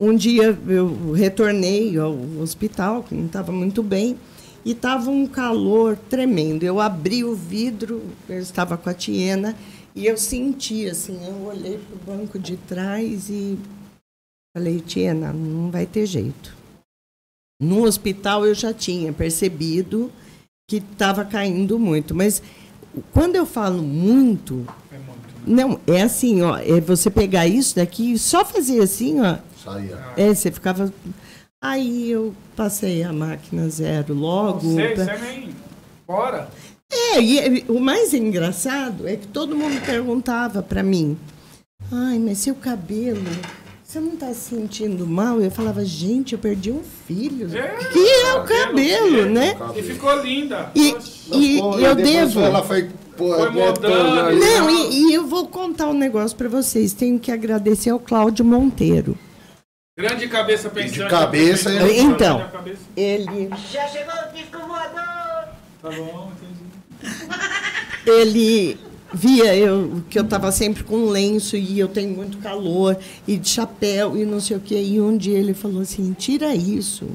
[0.00, 4.18] um dia eu retornei ao hospital, que não estava muito bem,
[4.64, 6.64] e estava um calor tremendo.
[6.64, 9.54] Eu abri o vidro, eu estava com a Tiena,
[9.96, 13.58] e eu senti assim, eu olhei para o banco de trás e
[14.56, 16.54] falei, Tiena, não vai ter jeito.
[17.60, 20.12] No hospital eu já tinha percebido
[20.68, 22.42] que estava caindo muito, mas
[23.12, 25.20] quando eu falo muito, É muito.
[25.46, 29.38] não, é assim, ó, é você pegar isso daqui e só fazer assim, ó.
[29.64, 29.96] Saía.
[30.16, 30.92] É, você ficava.
[31.62, 34.66] Aí eu passei a máquina zero logo.
[34.66, 35.50] Não sei, pra- você nem.
[36.06, 36.48] Bora.
[36.92, 41.18] É, e o mais engraçado é que todo mundo perguntava para mim:
[41.92, 43.22] ai, mas seu cabelo,
[43.82, 45.40] você não está se sentindo mal?
[45.40, 47.48] Eu falava: gente, eu perdi um filho.
[47.56, 49.56] É, que é o cabelo, né?
[49.74, 50.70] E ficou linda.
[50.74, 50.96] E,
[51.32, 52.40] e Pô, eu devo.
[52.40, 54.20] Ela foi, pô, Foi mudando.
[54.20, 54.38] ali.
[54.38, 56.92] Não, e, e eu vou contar um negócio para vocês.
[56.92, 59.18] Tenho que agradecer ao Cláudio Monteiro.
[59.98, 60.98] Grande cabeça pensante.
[61.04, 62.46] De cabeça, ele- Então.
[62.52, 62.82] cabeça.
[62.94, 65.48] Ele, Já chegou o disco voador!
[65.80, 66.45] Tá bom, entendi.
[68.06, 68.78] ele
[69.12, 73.48] via eu que eu estava sempre com lenço e eu tenho muito calor e de
[73.48, 74.80] chapéu e não sei o quê.
[74.80, 77.08] E um dia ele falou assim: tira isso.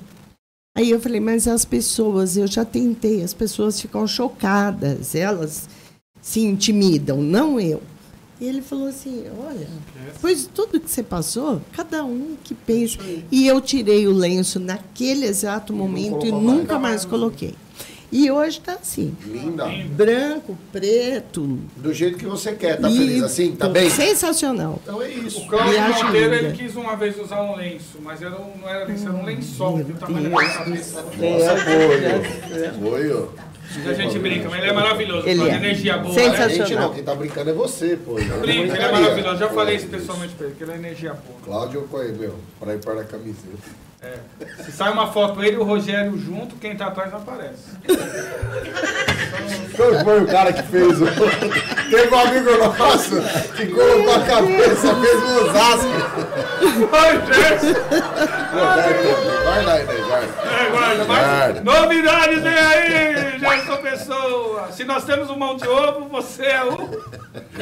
[0.76, 5.68] Aí eu falei, mas as pessoas, eu já tentei, as pessoas ficam chocadas, elas
[6.22, 7.82] se intimidam, não eu.
[8.40, 9.68] E ele falou assim: olha,
[10.20, 12.98] pois tudo que você passou, cada um que pensa.
[13.32, 17.54] E eu tirei o lenço naquele exato momento e nunca mais coloquei.
[18.12, 19.66] E hoje está assim Linda.
[19.92, 21.60] branco, preto.
[21.78, 22.78] Do jeito que você quer.
[22.80, 23.56] Tá e- feliz assim?
[23.56, 23.90] Tá bem?
[23.90, 24.80] Sensacional.
[24.84, 25.42] Então é isso.
[25.42, 28.86] O Cláudio Monteiro, ele quis uma vez usar um lenço, mas era um, não era
[28.86, 29.78] lenço, era um lençol.
[29.78, 30.94] O tamanho da Deus.
[32.82, 33.28] Foi, ó.
[33.88, 35.28] A gente brinca, mas ele é maravilhoso.
[35.28, 35.56] Ele é.
[35.56, 36.48] energia boa, Sensacional.
[36.50, 36.56] né?
[36.56, 38.16] Gente, não, quem tá brincando é você, pô.
[38.16, 39.38] Brinca, ele é maravilhoso.
[39.38, 41.40] Já falei isso Pô, pessoalmente pra ele, que ele é energia boa.
[41.46, 42.36] Cláudio, qual é, meu?
[42.60, 43.48] Pra ir para a camiseta.
[44.04, 44.18] É.
[44.64, 47.78] Se sai uma foto ele e o Rogério junto, quem tá atrás aparece.
[49.76, 51.06] Qual foi o cara que fez o.
[51.06, 53.22] Teve um amigo nosso
[53.56, 55.88] que colocou a cabeça, fez um Osasco.
[56.90, 57.76] Rogério!
[59.44, 60.24] Vai lá, Inês, vai.
[60.24, 64.72] É, guarda, novidades vem aí, Gerson Pessoa.
[64.72, 66.90] Se nós temos um mão de ovo, você é o.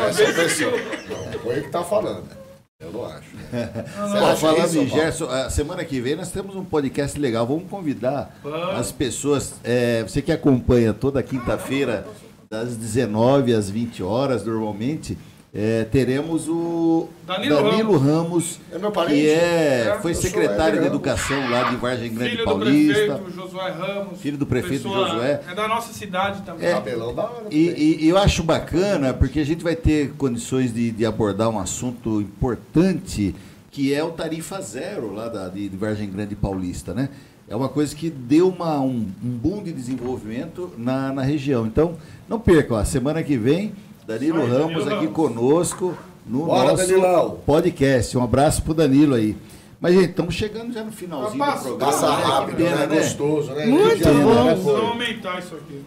[0.07, 0.71] Essa pessoa.
[1.09, 2.38] Não, foi ele que tá falando.
[2.81, 3.27] Eu não acho.
[4.15, 4.87] Acha falando isso, em?
[4.87, 7.45] Gerson, a semana que vem nós temos um podcast legal.
[7.45, 8.79] Vamos convidar Vamos.
[8.79, 9.55] as pessoas.
[9.65, 12.07] é, você que acompanha toda quinta-feira,
[12.49, 15.17] das 19 às 20 horas, normalmente,
[15.53, 19.15] é, teremos o Danilo Ramos, É meu parente.
[19.21, 20.87] que é, É, foi secretário Éder de Ramos.
[20.87, 22.93] Educação lá de Vargem Grande Filho do Paulista.
[22.93, 24.21] prefeito Josué Ramos.
[24.21, 25.41] Filho do prefeito pessoa- Josué.
[25.49, 26.69] É da nossa cidade também.
[26.71, 27.45] Cabelão da hora.
[27.49, 31.57] E, e- eu acho bacana porque a gente vai ter condições de, de abordar um
[31.59, 33.35] assunto importante
[33.71, 37.09] que é o tarifa zero lá da, de, de Vargem Grande Paulista, né?
[37.47, 41.65] É uma coisa que deu uma, um, um boom de desenvolvimento na, na região.
[41.65, 41.95] Então,
[42.27, 43.73] não percam, semana que vem,
[44.09, 45.13] Danilo Ramos Danilo aqui Ramos.
[45.13, 47.37] conosco no Bora, nosso Danilão.
[47.45, 48.17] podcast.
[48.17, 49.37] Um abraço pro Danilo aí.
[49.79, 51.91] Mas, gente, estamos chegando já no finalzinho Passa- do programa.
[51.91, 52.23] Passa né?
[52.23, 52.95] Rápido, pena, né?
[52.97, 53.65] Gostoso, né?
[53.67, 54.43] Muito bom.
[54.45, 55.81] né, Vamos aumentar isso aqui.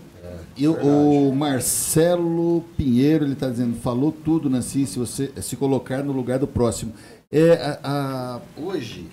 [0.56, 6.04] E o- o Marcelo Pinheiro, ele está dizendo, falou tudo, Nancy, se você se colocar
[6.04, 6.92] no lugar do próximo.
[7.30, 9.08] É, a- a- hoje,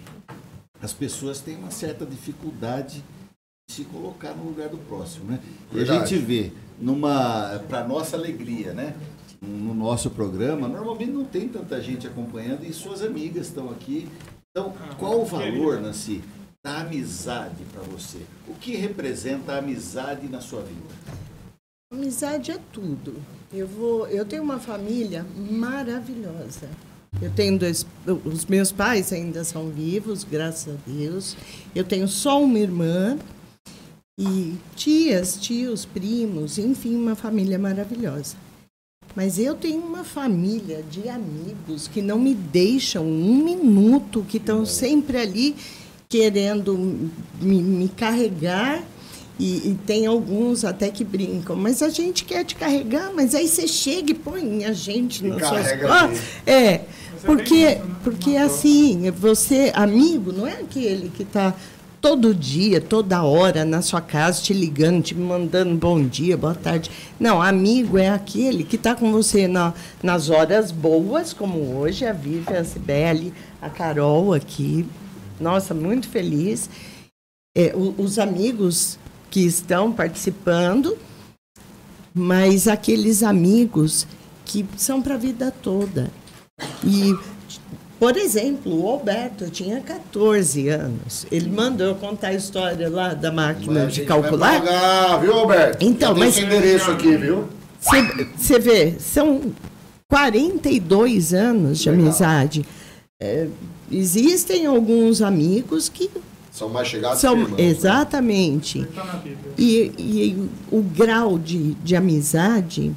[0.82, 3.03] as pessoas têm uma certa dificuldade de
[3.70, 5.39] se colocar no lugar do próximo, né?
[5.72, 6.51] E a gente vê,
[6.82, 8.95] numa para nossa alegria, né?
[9.41, 14.07] No nosso programa, normalmente não tem tanta gente acompanhando e suas amigas estão aqui.
[14.51, 16.22] Então, qual o valor, Nancy,
[16.65, 18.17] da amizade para você?
[18.47, 21.20] O que representa a amizade na sua vida?
[21.93, 23.15] Amizade é tudo.
[23.53, 26.67] Eu vou, eu tenho uma família maravilhosa.
[27.22, 27.86] Eu tenho dois,
[28.26, 31.38] os meus pais ainda são vivos, graças a Deus.
[31.74, 33.17] Eu tenho só uma irmã
[34.20, 38.36] e tias, tios, primos, enfim, uma família maravilhosa.
[39.15, 44.65] Mas eu tenho uma família de amigos que não me deixam um minuto, que estão
[44.65, 45.55] sempre ali
[46.09, 47.09] querendo
[47.41, 48.84] me, me carregar.
[49.39, 53.47] E, e tem alguns até que brincam, mas a gente quer te carregar, mas aí
[53.47, 56.20] você chega e põe a gente nas suas costas.
[56.45, 56.86] É, é
[57.26, 57.95] porque, isso, né?
[58.03, 61.55] porque assim, você, amigo, não é aquele que está
[62.02, 66.89] todo dia, toda hora na sua casa, te ligando, te mandando bom dia, boa tarde.
[67.20, 72.14] Não, amigo é aquele que está com você na, nas horas boas, como hoje, a
[72.14, 74.86] Vivi, a Cibele, a Carol aqui.
[75.39, 76.70] Nossa, muito feliz.
[77.56, 78.97] É, o- os amigos
[79.30, 80.97] que estão participando,
[82.14, 84.08] mas aqueles amigos
[84.45, 86.12] que são para a vida toda.
[86.84, 87.14] E,
[88.00, 91.26] por exemplo, o Alberto tinha 14 anos.
[91.32, 94.38] Ele mandou eu contar a história lá da máquina Mas a de calcular.
[94.52, 95.86] Vai pagar, viu, Alberto?
[95.86, 97.45] Então, mas- esse endereço aqui, viu?
[98.38, 99.41] Você vê, são
[100.10, 102.06] 42 anos de Legal.
[102.06, 102.66] amizade.
[103.22, 103.47] É,
[103.91, 106.10] existem alguns amigos que
[106.52, 107.36] São mais chegados são.
[107.36, 107.64] que irmãos, né?
[107.66, 108.80] exatamente.
[108.80, 109.38] Bíblia.
[109.58, 112.93] E, e o grau de, de amizade,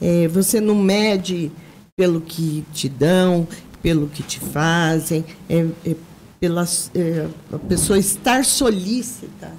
[0.00, 1.50] é, você não mede
[1.96, 3.46] pelo que te dão,
[3.86, 5.94] pelo que te fazem, é, é
[6.40, 9.52] pela é, a pessoa estar solícita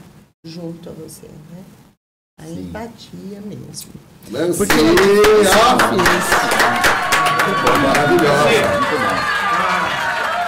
[0.46, 1.28] junto a você.
[1.28, 1.64] Né?
[2.42, 2.60] A Sim.
[2.60, 3.94] empatia mesmo.
[4.30, 6.28] Nancy, Porque ó, Fiz.
[7.82, 8.50] maravilhosa.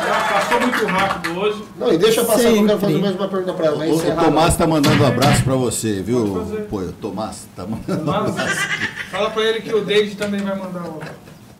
[0.06, 1.64] Já passou muito rápido hoje.
[1.78, 2.86] Não, e deixa eu passar, que eu quero Sempre.
[2.86, 3.78] fazer mais uma pergunta para ela.
[3.78, 6.68] O, o encerrar, Tomás está mandando um abraço para você, viu?
[6.70, 8.68] Pô, o Tomás está mandando um Mas, abraço.
[9.10, 11.00] fala pra ele que o David também vai mandar o.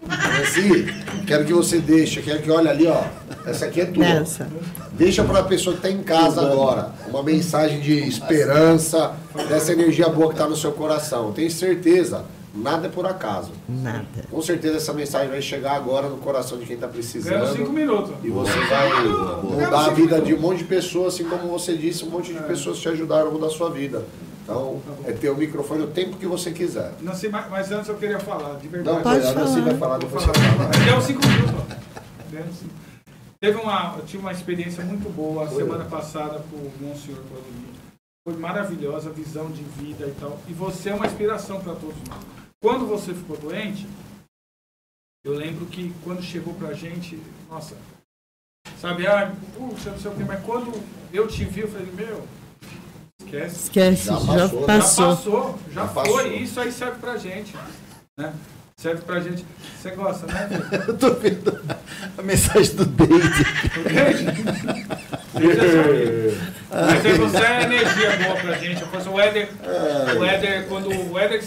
[0.10, 0.94] Nancy,
[1.28, 3.04] quero que você deixe, quero que olhe ali, ó.
[3.46, 4.04] Essa aqui é tua.
[4.04, 4.48] Nessa.
[4.94, 9.14] Deixa para a pessoa que está em casa agora uma mensagem de esperança,
[9.48, 11.32] dessa energia boa que está no seu coração.
[11.32, 13.52] Tenho certeza, nada é por acaso.
[13.68, 14.06] Nada.
[14.30, 17.72] Com certeza essa mensagem vai chegar agora no coração de quem está Ganhou cinco precisando.
[17.72, 18.12] minutos.
[18.24, 19.04] E você vai
[19.44, 22.40] mudar a vida de um monte de pessoas, assim como você disse, um monte de
[22.42, 24.04] pessoas te ajudaram a mudar a sua vida.
[24.52, 26.94] Então, é ter o microfone o tempo que você quiser.
[27.02, 28.98] Não sei, mas mas antes eu queria falar, de verdade.
[28.98, 29.66] Não, Pode a Nancy falar.
[29.66, 30.56] vai falar, depois você falar.
[30.74, 30.86] fala.
[30.86, 31.54] Deu cinco minutos.
[31.56, 32.30] ó.
[32.32, 32.74] Deu cinco.
[33.42, 37.70] Teve uma, eu tive uma experiência muito boa a semana passada com o Monsenhor Claudemir.
[38.28, 40.38] Foi maravilhosa, visão de vida e tal.
[40.48, 42.20] E você é uma inspiração para todos nós.
[42.62, 43.88] Quando você ficou doente,
[45.24, 47.18] eu lembro que quando chegou pra gente,
[47.50, 47.78] nossa,
[48.80, 50.72] sabe, ah, puxa, não sei o quê, mas quando
[51.14, 52.26] eu te vi, eu falei, meu,
[53.38, 53.56] esquece.
[53.64, 54.68] Esquece, Já já passou, passou.
[54.68, 54.76] né?
[54.76, 56.28] Já passou, já, Já foi, passou.
[56.28, 57.56] e isso aí serve pra gente.
[58.18, 58.34] Né?
[58.78, 59.46] Serve pra gente.
[59.82, 60.50] Você gosta, né?
[60.88, 61.60] Eu tô vendo
[62.18, 63.46] a mensagem do David.
[65.38, 66.38] Deus é só ele.
[66.72, 68.82] Mas aí você é energia boa pra gente.
[68.82, 69.50] Eu faço o Éder,
[70.18, 71.44] o Éder, quando o Éder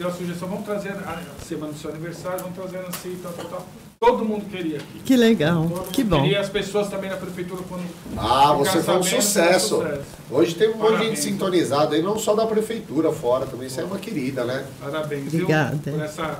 [0.00, 3.44] deu a sugestão, vamos trazer a semana do seu aniversário, vamos trazer assim, tal, tal,
[3.44, 3.66] tal.
[4.00, 4.98] Todo mundo queria aqui.
[5.04, 6.22] Que legal, Todo que bom.
[6.22, 7.84] queria, as pessoas também na prefeitura quando.
[8.16, 9.84] Ah, você foi um foi sucesso.
[10.30, 13.82] Hoje tem um monte de gente sintonizada aí, não só da prefeitura fora, também você
[13.82, 14.64] é uma querida, né?
[14.80, 15.76] Parabéns, Obrigada.
[15.76, 15.92] viu?
[15.92, 16.38] Por essa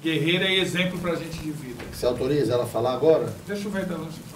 [0.00, 1.82] guerreira e exemplo pra gente de vida.
[1.92, 3.34] Você autoriza ela a falar agora?
[3.44, 4.29] Deixa o Verdão falar.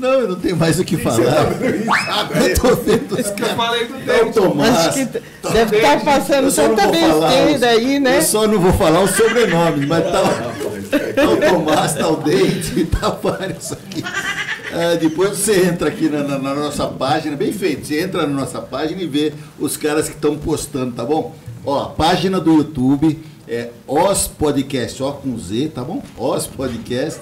[0.00, 1.16] Não, eu não tenho mais o que falar.
[1.18, 1.84] Sabe,
[2.50, 3.54] Eu tô vendo os Eu caras.
[3.56, 4.32] falei do É o David.
[4.34, 4.76] Tomás.
[4.78, 5.04] Acho que
[5.52, 8.16] deve estar passando Eu só não tanta vou falar os- besteira aí, né?
[8.18, 10.22] Eu só não vou falar o sobrenome, mas tá,
[11.14, 14.02] tá o Tomás, tá o Dente, tá vários aqui.
[14.72, 18.28] Ah, depois você entra aqui na, na- na nossa página, bem feito, você entra na
[18.40, 21.34] nossa página e vê os caras que estão postando, tá bom?
[21.66, 23.18] Ó, página do YouTube
[23.50, 26.00] é Os Podcast, ó com Z, tá bom?
[26.16, 27.20] Os Podcast.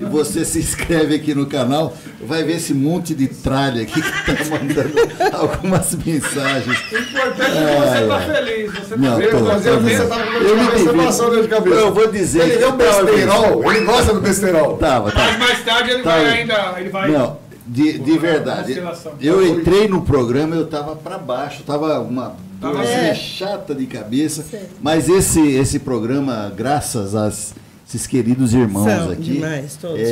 [0.00, 4.10] E você se inscreve aqui no canal, vai ver esse monte de tralha aqui que
[4.10, 6.76] tá mandando algumas mensagens.
[6.92, 8.72] O importante é que você tá feliz.
[8.72, 10.96] Você tá tô- você eu tá vi, você tava com dor de cabeça, divirto.
[11.04, 11.76] passou dor de cabeça.
[11.76, 14.76] Eu vou dizer Ele deu eu tava besterol, ele gosta do besterol.
[14.78, 15.26] Tava, tava.
[15.30, 16.74] Mas mais tarde ele vai ainda.
[16.76, 17.10] Ele vai.
[17.12, 18.82] Não, de, de verdade.
[19.20, 22.80] Eu entrei no programa, eu tava para baixo, tava uma Bom.
[22.80, 24.44] é chata de cabeça.
[24.82, 30.04] Mas esse, esse programa, graças a esses queridos irmãos São aqui, demais, todos é,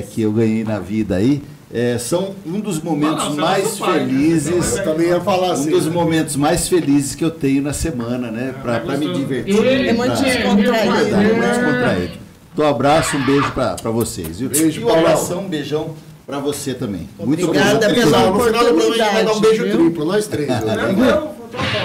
[0.00, 0.06] vocês.
[0.14, 3.78] que eu ganhei na vida aí, é, são um dos momentos Não, não, é mais
[3.78, 4.06] pai, né?
[4.06, 4.76] felizes.
[4.76, 5.70] Eu também ia falar Um assim.
[5.70, 8.54] dos momentos mais felizes que eu tenho na semana, né?
[8.62, 9.56] Pra, é pra me divertir.
[9.56, 11.48] Ele É muito descontraído, muito né?
[11.54, 12.12] descontraído.
[12.52, 14.40] Então, um abraço, um beijo pra, pra vocês.
[14.40, 14.50] viu?
[14.50, 15.94] Beijo, e um abração, um beijão
[16.26, 17.08] pra você também.
[17.18, 17.94] Muito Obrigada obrigado.
[17.94, 19.76] pela Pessoal, no final do programa a gente vai dar um beijo viu?
[19.78, 20.50] triplo, nós três.
[20.50, 20.74] É, né?
[20.76, 21.20] eu- eu
[21.50, 21.81] tô bom.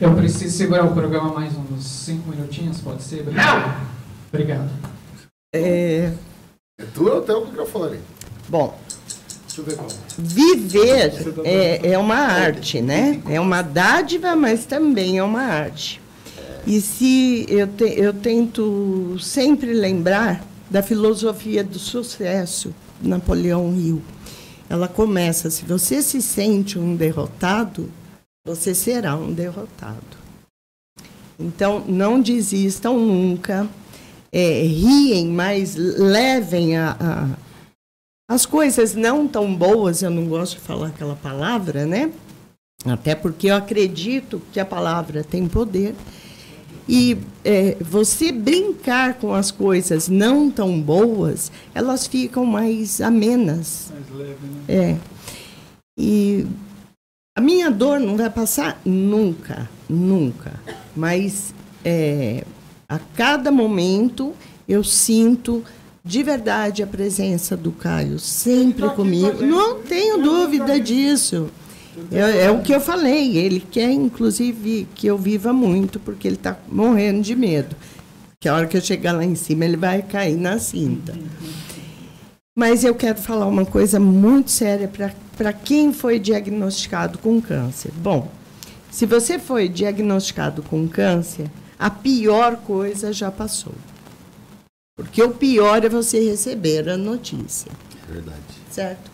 [0.00, 3.20] Eu preciso segurar o programa mais uns 5 minutinhos, pode ser?
[3.22, 3.86] Obrigado.
[4.32, 4.70] Obrigado.
[5.54, 6.12] É,
[6.78, 7.98] É tu ou teu microfone?
[8.48, 8.78] bom,
[9.46, 9.88] Deixa eu ver qual.
[10.18, 11.12] viver
[11.44, 13.22] é, é uma arte, né?
[13.28, 16.00] É uma dádiva, mas também é uma arte.
[16.66, 24.02] E se eu, te- eu tento sempre lembrar da filosofia do sucesso, de Napoleão Hill.
[24.68, 27.88] Ela começa: se você se sente um derrotado,
[28.46, 30.16] você será um derrotado.
[31.38, 33.66] Então, não desistam nunca.
[34.32, 37.28] É, riem, mas levem a, a-
[38.30, 40.00] as coisas não tão boas.
[40.02, 42.10] Eu não gosto de falar aquela palavra, né?
[42.84, 45.94] Até porque eu acredito que a palavra tem poder.
[46.88, 53.90] E é, você brincar com as coisas não tão boas, elas ficam mais amenas.
[53.92, 54.62] Mais leve, né?
[54.68, 54.96] É.
[55.98, 56.46] E
[57.36, 60.54] a minha dor não vai passar nunca, nunca.
[60.96, 61.52] Mas
[61.84, 62.44] é,
[62.88, 64.32] a cada momento
[64.66, 65.62] eu sinto
[66.02, 69.44] de verdade a presença do Caio sempre comigo.
[69.44, 71.50] Não tenho dúvida disso.
[72.10, 73.36] É, é o que eu falei.
[73.36, 77.76] Ele quer, inclusive, que eu viva muito, porque ele está morrendo de medo.
[78.40, 81.14] Que a hora que eu chegar lá em cima, ele vai cair na cinta.
[82.56, 85.12] Mas eu quero falar uma coisa muito séria para
[85.52, 87.92] quem foi diagnosticado com câncer.
[87.96, 88.28] Bom,
[88.90, 93.74] se você foi diagnosticado com câncer, a pior coisa já passou.
[94.96, 97.70] Porque o pior é você receber a notícia,
[98.08, 98.40] Verdade.
[98.70, 99.10] certo?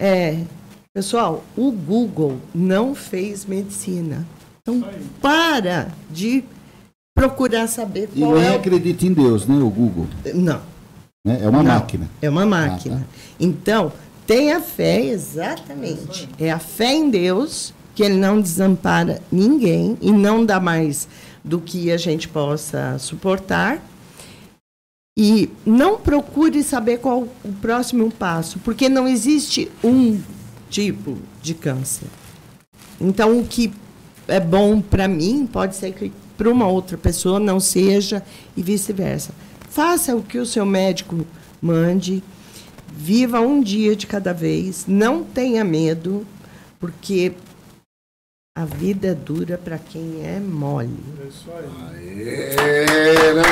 [0.00, 0.40] É,
[0.94, 4.26] pessoal, o Google não fez medicina.
[4.62, 4.82] Então,
[5.20, 6.42] para de
[7.14, 8.56] procurar saber E qual nem é o...
[8.56, 9.54] acredita em Deus, né?
[9.56, 10.06] O Google.
[10.34, 10.60] Não.
[11.26, 11.40] né?
[11.42, 12.10] É uma Não, máquina.
[12.22, 12.96] É uma máquina.
[12.96, 13.06] Ah, tá.
[13.38, 13.92] Então,
[14.26, 16.28] tenha fé, exatamente.
[16.38, 21.08] É a fé em Deus, que Ele não desampara ninguém e não dá mais
[21.42, 23.80] do que a gente possa suportar.
[25.18, 30.20] E não procure saber qual o próximo passo, porque não existe um
[30.68, 32.08] tipo de câncer.
[33.00, 33.72] Então, o que
[34.28, 38.22] é bom para mim pode ser que para uma outra pessoa não seja
[38.54, 39.32] e vice-versa.
[39.70, 41.26] Faça o que o seu médico
[41.62, 42.22] mande,
[42.96, 46.26] viva um dia de cada vez, não tenha medo,
[46.80, 47.34] porque
[48.56, 50.96] a vida é dura para quem é mole.
[51.22, 52.28] É isso aí.
[52.28, 53.50] É, Nancy,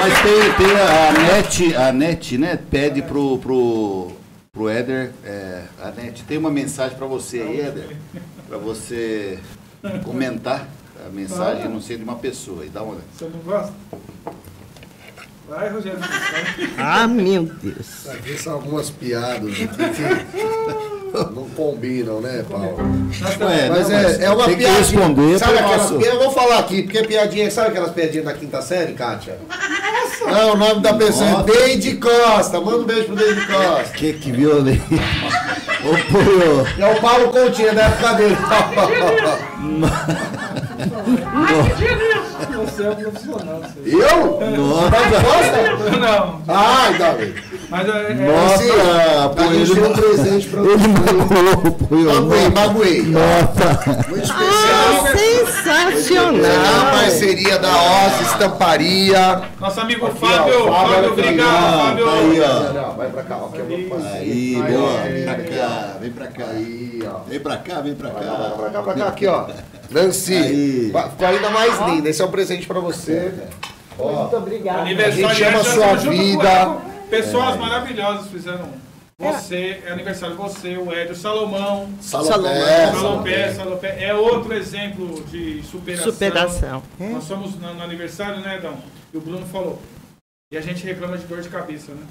[0.00, 2.58] Mas tem, tem a, a NET, a NET, né?
[2.70, 4.12] Pede pro, pro,
[4.50, 5.12] pro Éder.
[5.22, 7.96] é, a NET tem uma mensagem para você aí, Éder.
[8.48, 9.38] Para você
[10.02, 10.66] comentar
[11.06, 12.64] a mensagem, não sei, de uma pessoa.
[12.64, 13.06] E dá uma olhada.
[13.14, 13.74] Você não gosta?
[15.48, 15.98] Vai, Rogério.
[15.98, 16.08] vai.
[16.78, 18.06] Ah, meu Deus.
[18.10, 19.72] Aqui são algumas piadas aqui que
[21.34, 22.76] não combinam, né, Paulo?
[23.40, 24.78] Ué, Mas não, é, é uma que piadinha.
[24.78, 26.14] responder sabe aquelas nosso- piadas?
[26.14, 29.38] Eu vou falar aqui, porque piadinha, sabe aquelas piadinhas da quinta série, Kátia?
[30.26, 31.50] Não, o nome da pessoa Nossa.
[31.50, 32.60] é Deide Costa.
[32.60, 33.92] Manda um beijo pro Deide Costa.
[33.96, 34.82] Que que violento.
[34.92, 38.36] Ô, Pô, E é o Paulo Coutinho da época dele.
[42.58, 43.60] Você é um profissional.
[43.86, 44.40] Eu?
[44.56, 44.90] nossa,
[45.24, 45.96] Costa?
[45.98, 47.34] Não, Ah, ainda bem.
[47.70, 51.94] mas é, é, nossa, pô, A gente ele, tem um presente pra ele magoou, pô,
[51.96, 53.02] eu- Magoei, magoei.
[53.02, 56.32] Nossa, Muito Ah, especial.
[56.32, 56.92] Na sensacional!
[56.92, 59.42] parceria da Oz Estamparia.
[59.60, 60.52] nosso amigo Aqui, ó, Fábio.
[60.66, 62.04] Fábio Fábio, obrigado, Fábio.
[62.06, 62.90] tá aí, ó.
[62.92, 63.48] Vai pra cá, ó.
[63.48, 64.12] Que eu vou passar.
[64.14, 65.02] Aí, Aí, boa, ó.
[65.08, 66.44] vem pra cá, vem pra cá.
[66.50, 67.18] Aí, ó.
[67.28, 68.20] Vem pra cá, vem pra cá,
[68.56, 68.82] pra cá.
[68.82, 69.46] pra cá, aqui, ó.
[69.90, 70.92] Nancy, Aí.
[71.10, 72.08] ficou ainda mais linda.
[72.08, 73.32] Esse é um presente pra você.
[73.98, 74.80] Ó, Muito obrigada.
[74.82, 76.48] Aniversário A gente ama a sua estamos junto com vida.
[76.48, 76.82] ela.
[77.10, 78.68] Pessoas maravilhosas fizeram.
[79.20, 82.92] Você, é aniversário de você, o Hélio, Salomão, Salomé.
[82.92, 84.04] Salopé, Salopé.
[84.04, 86.12] É outro exemplo de superação.
[86.12, 86.82] Superação.
[87.00, 87.08] É.
[87.08, 88.76] Nós somos no, no aniversário, né, Dão?
[89.12, 89.82] E o Bruno falou.
[90.52, 92.02] E a gente reclama de dor de cabeça, né?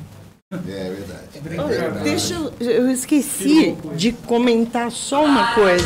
[0.50, 1.28] É verdade.
[1.36, 2.04] É verdade.
[2.06, 5.86] Deixa eu, eu esqueci de comentar só uma coisa.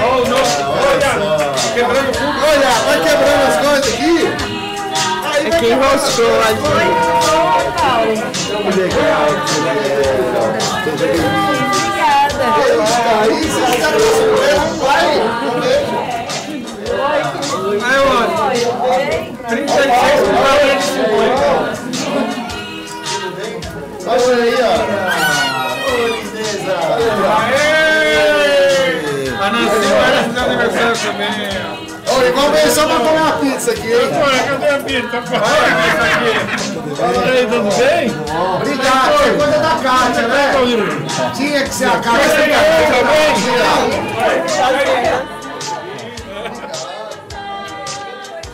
[0.00, 0.37] Oh no!
[3.78, 4.28] gigante aqui.
[5.24, 6.62] Aí aqui enroscou a gente.
[8.68, 9.38] Obrigada.
[13.20, 13.64] Aí você
[14.00, 14.78] Tudo bem.
[14.78, 15.08] vai.
[17.80, 18.12] Aí, ó.
[19.48, 19.78] 36
[24.06, 24.66] Olha aí, ó.
[25.84, 26.76] Princesa.
[27.38, 28.18] Aê!
[29.40, 31.50] A Nancy vai fazer aniversário também,
[31.84, 31.87] ó.
[32.18, 34.10] Ô, igual veio só pra comer uma pizza aqui, hein?
[34.48, 35.22] Cadê a pizza?
[36.96, 38.10] Fala aí, tudo bem?
[38.56, 40.52] Obrigado, é coisa da Kátia, né?
[41.36, 42.28] Tinha que ser a Kátia.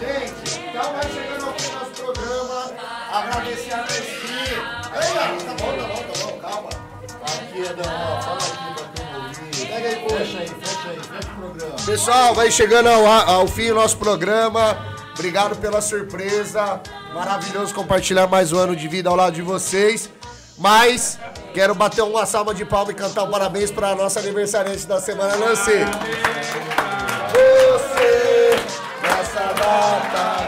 [0.01, 2.59] Gente, então vai chegando ao fim do nosso programa.
[3.13, 3.77] Agradecer a.
[4.93, 6.69] Aí, ó, tá bom, tá bom, tá bom, calma.
[7.23, 8.64] Aqui, Adão, ó, fala aqui
[9.91, 11.77] fecha aí, fecha aí, fecha o programa.
[11.85, 14.77] Pessoal, vai chegando ao, ao fim o nosso programa.
[15.13, 16.81] Obrigado pela surpresa.
[17.13, 20.11] Maravilhoso compartilhar mais um ano de vida ao lado de vocês.
[20.59, 21.19] Mas
[21.53, 25.01] quero bater uma salva de palma e cantar um parabéns para a nossa aniversariante da
[25.01, 25.73] semana, Nancy.
[27.33, 28.57] Você,
[29.03, 30.44] nessa data,